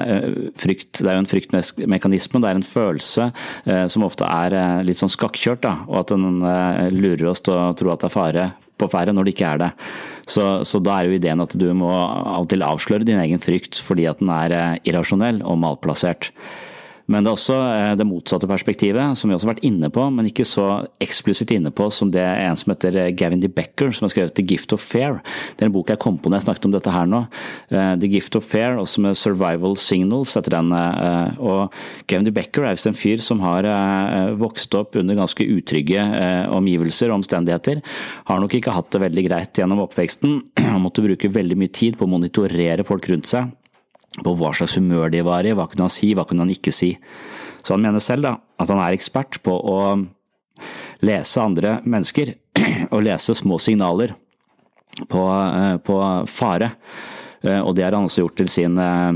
[0.59, 3.26] frykt, det er jo en fryktmekanisme, det er en følelse
[3.68, 5.62] eh, som ofte er litt sånn skakkjørt.
[5.62, 6.40] Da, og at den
[6.97, 8.47] lurer oss til å tro at det er fare
[8.80, 9.70] på ferde når det ikke er det.
[10.30, 13.42] Så, så, da er jo ideen at du må av og til avsløre din egen
[13.42, 16.30] frykt fordi at den er irrasjonell og malplassert.
[17.11, 20.05] Men det er også eh, det motsatte perspektivet, som vi også har vært inne på,
[20.15, 20.66] men ikke så
[21.03, 24.37] eksplisitt inne på som det er en som heter eh, Gavin DeBecker, som har skrevet
[24.39, 25.19] The Gift of Fair.
[25.57, 27.24] Det er en bok jeg kom på når jeg snakket om dette her nå.
[27.74, 30.70] Eh, The Gift of Fair, også med Survival Signals etter den.
[30.70, 31.74] Og
[32.11, 33.66] Gavin DeBecker er visst en fyr som har
[34.39, 36.03] vokst opp under ganske utrygge
[36.55, 37.81] omgivelser og omstendigheter.
[38.31, 40.39] Har nok ikke hatt det veldig greit gjennom oppveksten.
[40.70, 43.51] Han måtte bruke veldig mye tid på å monitorere folk rundt seg
[44.19, 46.74] på hva slags humør de var i, hva kunne han si, hva kunne han ikke
[46.74, 46.95] si.
[47.62, 49.78] Så han mener selv da, at han er ekspert på å
[51.07, 52.35] lese andre mennesker,
[52.95, 54.15] og lese små signaler
[55.09, 56.73] på, eh, på fare.
[57.43, 59.12] Eh, og det har han også gjort til sin eh,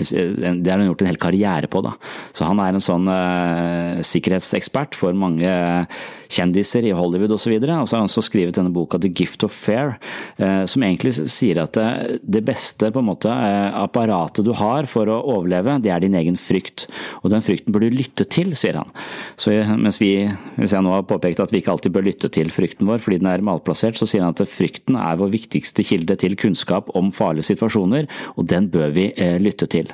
[0.00, 1.82] det har han gjort en hel karriere på.
[1.84, 1.94] da.
[2.32, 5.52] Så Han er en sånn uh, sikkerhetsekspert for mange
[6.32, 7.52] kjendiser i Hollywood osv.
[7.56, 9.96] Og, så og så har han også skrevet denne boka The Gift of Fair,
[10.40, 14.88] uh, som egentlig sier at eh, det beste på en måte uh, apparatet du har
[14.90, 16.86] for å overleve, det er din egen frykt.
[17.22, 18.90] Og den frykten bør du lytte til, sier han.
[19.40, 20.12] Så mens vi,
[20.56, 23.20] hvis jeg nå har påpekt at vi ikke alltid bør lytte til frykten vår fordi
[23.22, 27.12] den er malplassert, så sier han at frykten er vår viktigste kilde til kunnskap om
[27.14, 29.08] farlige situasjoner, og den bør vi
[29.42, 29.92] lytte til til.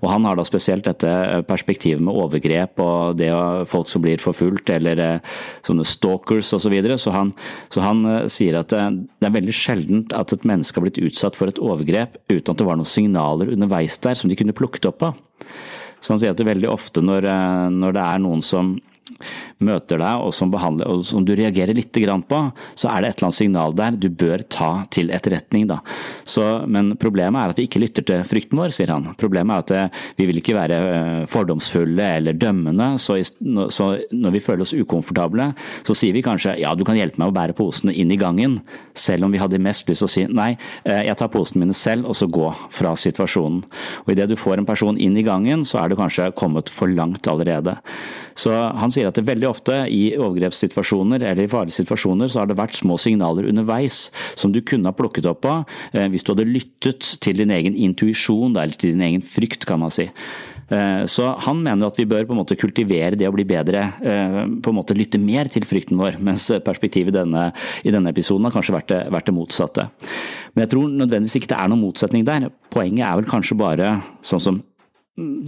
[0.00, 1.10] Og Han har da spesielt dette
[1.48, 3.30] perspektivet med overgrep og det
[3.70, 5.34] folk som blir forfulgt, eller eh,
[5.66, 6.68] sånne stalkers osv.
[6.70, 6.98] Så, videre.
[7.00, 7.32] så, han,
[7.72, 11.38] så han eh, sier at det, er veldig sjeldent at et menneske har blitt utsatt
[11.38, 14.86] for et overgrep uten at det var noen signaler underveis der som de kunne plukket
[14.90, 15.18] opp av.
[16.00, 18.76] Så han sier at det veldig ofte når, eh, når det er noen som
[19.60, 22.40] møter deg og som, behandler, og som du reagerer litt på,
[22.78, 25.66] så er det et eller annet signal der du bør ta til etterretning.
[25.70, 25.80] Da.
[26.24, 29.10] Så, men problemet er at vi ikke lytter til frykten vår, sier han.
[29.20, 34.36] Problemet er at eh, vi vil ikke være eh, fordomsfulle eller dømmende, så, så når
[34.36, 35.50] vi føler oss ukomfortable,
[35.86, 38.60] så sier vi kanskje ja, du kan hjelpe meg å bære posene inn i gangen,
[38.98, 40.50] selv om vi hadde mest lyst til å si nei,
[40.84, 43.62] eh, jeg tar posene mine selv, og så gå fra situasjonen.
[44.04, 46.90] Og Idet du får en person inn i gangen, så er du kanskje kommet for
[46.90, 47.76] langt allerede.
[48.38, 52.50] Så han sier at det veldig ofte i overgrepssituasjoner eller i farlige situasjoner så har
[52.50, 54.08] det vært små signaler underveis
[54.38, 57.76] som du kunne ha plukket opp av eh, hvis du hadde lyttet til din egen
[57.76, 60.08] intuisjon, eller til din egen frykt, kan man si.
[60.70, 63.82] Eh, så han mener at vi bør på en måte kultivere det å bli bedre,
[64.00, 67.50] eh, på en måte lytte mer til frykten vår, mens perspektivet denne,
[67.84, 69.88] i denne episoden har kanskje vært det, vært det, motsatte.
[70.54, 72.50] Men jeg tror nødvendigvis ikke det er noen motsetning der.
[72.70, 73.94] Poenget er vel kanskje bare,
[74.26, 74.62] sånn som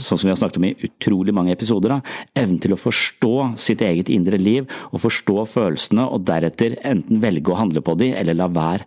[0.03, 3.35] sånn som vi har snakket om i utrolig mange episoder, da, evnen til å forstå
[3.61, 8.13] sitt eget indre liv og forstå følelsene, og deretter enten velge å handle på de
[8.19, 8.87] eller la være.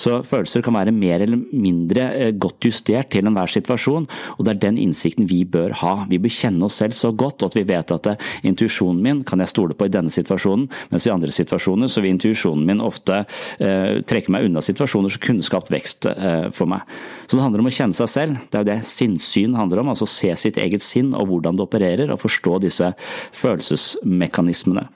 [0.00, 4.54] Så følelser kan være mer eller mindre eh, godt justert til enhver situasjon, og det
[4.54, 5.94] er den innsikten vi bør ha.
[6.10, 9.42] Vi bør kjenne oss selv så godt at vi vet at eh, intuisjonen min kan
[9.42, 13.22] jeg stole på i denne situasjonen, mens i andre situasjoner så vil intuisjonen min ofte
[13.22, 16.84] eh, trekke meg unna situasjoner som kunne skapt vekst eh, for meg.
[17.26, 19.92] Så det handler om å kjenne seg selv, det er jo det sinnssyn handler om.
[19.94, 22.92] altså se sitt eget sinn og hvordan det opererer, og forstå disse
[23.36, 24.88] følelsesmekanismene.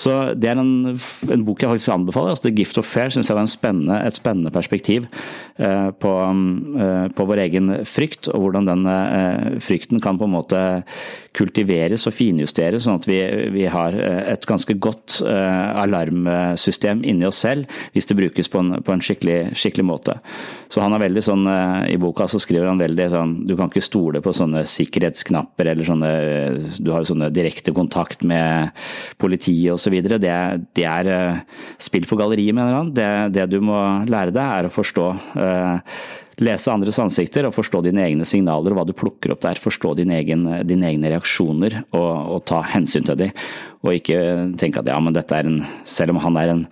[0.00, 2.32] Så det er en, en bok jeg faktisk anbefaler.
[2.32, 5.06] altså The Gift of Fair syns jeg var spennende, et spennende perspektiv
[5.60, 6.12] eh, på,
[6.80, 10.62] eh, på, vår egen frykt, og hvordan den eh, frykten kan på en måte
[11.36, 13.20] kultiveres og finjusteres, sånn at vi,
[13.54, 18.62] vi har eh, et ganske godt eh, alarmsystem inni oss selv, hvis det brukes på
[18.62, 20.16] en, på en skikkelig, skikkelig, måte.
[20.70, 21.46] Så han er veldig sånn,
[21.90, 25.88] I boka så skriver han veldig sånn Du kan ikke stole på sånne sikkerhetsknapper eller
[25.88, 26.10] sånne
[26.78, 28.70] Du har sånne direkte kontakt med
[29.18, 29.89] politiet osv.
[29.90, 30.32] Det,
[30.78, 31.10] det er
[31.82, 32.94] spill for galleriet, mener han.
[32.94, 33.78] Det, det du må
[34.10, 35.10] lære deg, er å forstå
[36.40, 39.60] lese andres ansikter og forstå dine egne signaler og hva du plukker opp der.
[39.60, 43.44] Forstå dine, egen, dine egne reaksjoner og, og, ta hensyn til dem.
[43.84, 44.20] Og ikke
[44.60, 46.66] tenke at ja, men dette er en Selv om han er en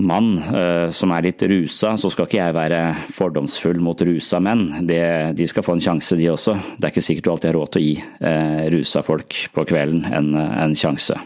[0.00, 2.80] mann uh, som er litt rusa, så skal ikke jeg være
[3.14, 4.66] fordomsfull mot rusa menn.
[4.88, 5.00] Det,
[5.38, 6.56] de skal få en sjanse, de også.
[6.76, 7.94] Det er ikke sikkert du alltid har råd til å gi
[8.30, 11.16] eh, rusa folk på kvelden en, en sjanse.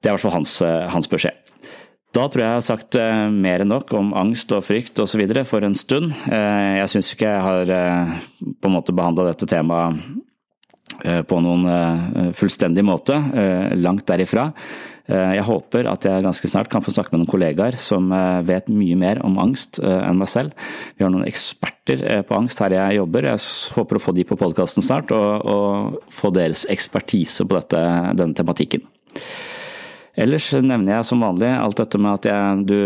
[0.00, 1.54] Det er i hvert fall hans, uh, hans beskjed.
[2.16, 5.24] Da tror jeg jeg har sagt uh, mer enn nok om angst og frykt osv.
[5.48, 6.14] for en stund.
[6.30, 7.72] Jeg syns ikke jeg har
[8.56, 10.00] på en måte behandla dette temaet
[11.28, 13.18] på noen fullstendig måte.
[13.76, 14.46] Langt derifra.
[15.06, 18.08] Jeg håper at jeg ganske snart kan få snakke med noen kollegaer som
[18.48, 20.66] vet mye mer om angst enn meg selv.
[20.98, 23.28] Vi har noen eksperter på angst her jeg jobber.
[23.30, 23.44] Jeg
[23.76, 27.84] håper å få de på podkasten snart, og, og, få deres ekspertise på dette,
[28.18, 28.82] denne tematikken.
[30.16, 32.78] Ellers nevner jeg som vanlig alt dette med at jeg, du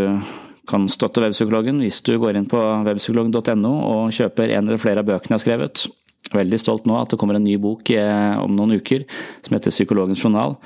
[0.70, 5.08] kan støtte Webpsykologen hvis du går inn på webpsykologen.no og kjøper en eller flere av
[5.08, 5.84] bøkene jeg har skrevet.
[6.30, 9.06] Veldig stolt nå at det kommer en ny bok eh, om noen uker
[9.42, 10.56] som heter Psykologens journal.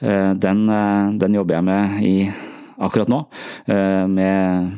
[0.00, 2.14] Eh, den, eh, den jobber jeg med i,
[2.76, 3.22] akkurat nå,
[4.12, 4.72] med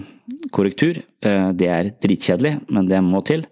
[0.55, 1.01] korrektur.
[1.19, 3.43] Det er dritkjedelig, men det må til.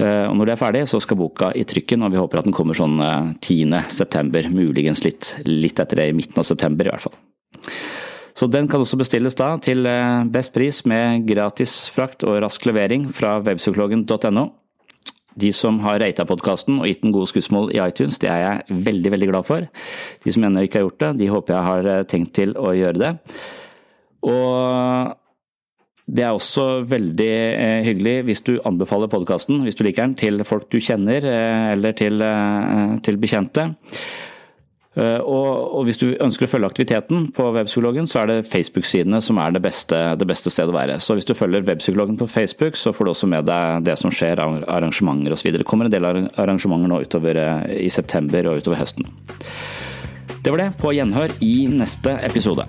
[0.00, 2.48] Eh, og når det er ferdig, så skal boka i trykken, og vi håper at
[2.48, 2.96] den kommer sånn
[3.44, 3.74] 10.
[3.76, 7.18] Eh, september, muligens litt, litt etter det, i midten av september i hvert fall.
[8.32, 12.64] Så den kan også bestilles da til eh, best pris med gratis frakt og rask
[12.68, 14.46] levering fra webpsykologen.no.
[15.38, 18.82] De som har rata podkasten og gitt den gode skussmål i iTunes, det er jeg
[18.90, 19.66] veldig veldig glad for.
[20.24, 23.02] De som ennå ikke har gjort det, de håper jeg har tenkt til å gjøre
[23.02, 23.12] det.
[24.28, 25.18] Og
[26.12, 30.42] det er også veldig eh, hyggelig hvis du anbefaler podkasten, hvis du liker den, til
[30.44, 33.70] folk du kjenner eh, eller til, eh, til bekjente.
[34.92, 39.40] Og, og, hvis du ønsker å følge aktiviteten på Webpsykologen, så er det Facebook-sidene som
[39.40, 40.98] er det beste, det beste, stedet å være.
[41.00, 44.12] Så hvis du følger Webpsykologen på Facebook, så får du også med deg det som
[44.12, 45.54] skjer arrangementer osv.
[45.56, 47.40] Det kommer en del arrangementer nå utover
[47.72, 49.08] i september og utover høsten.
[50.42, 50.72] Det var det.
[50.76, 52.68] På gjenhør i neste episode.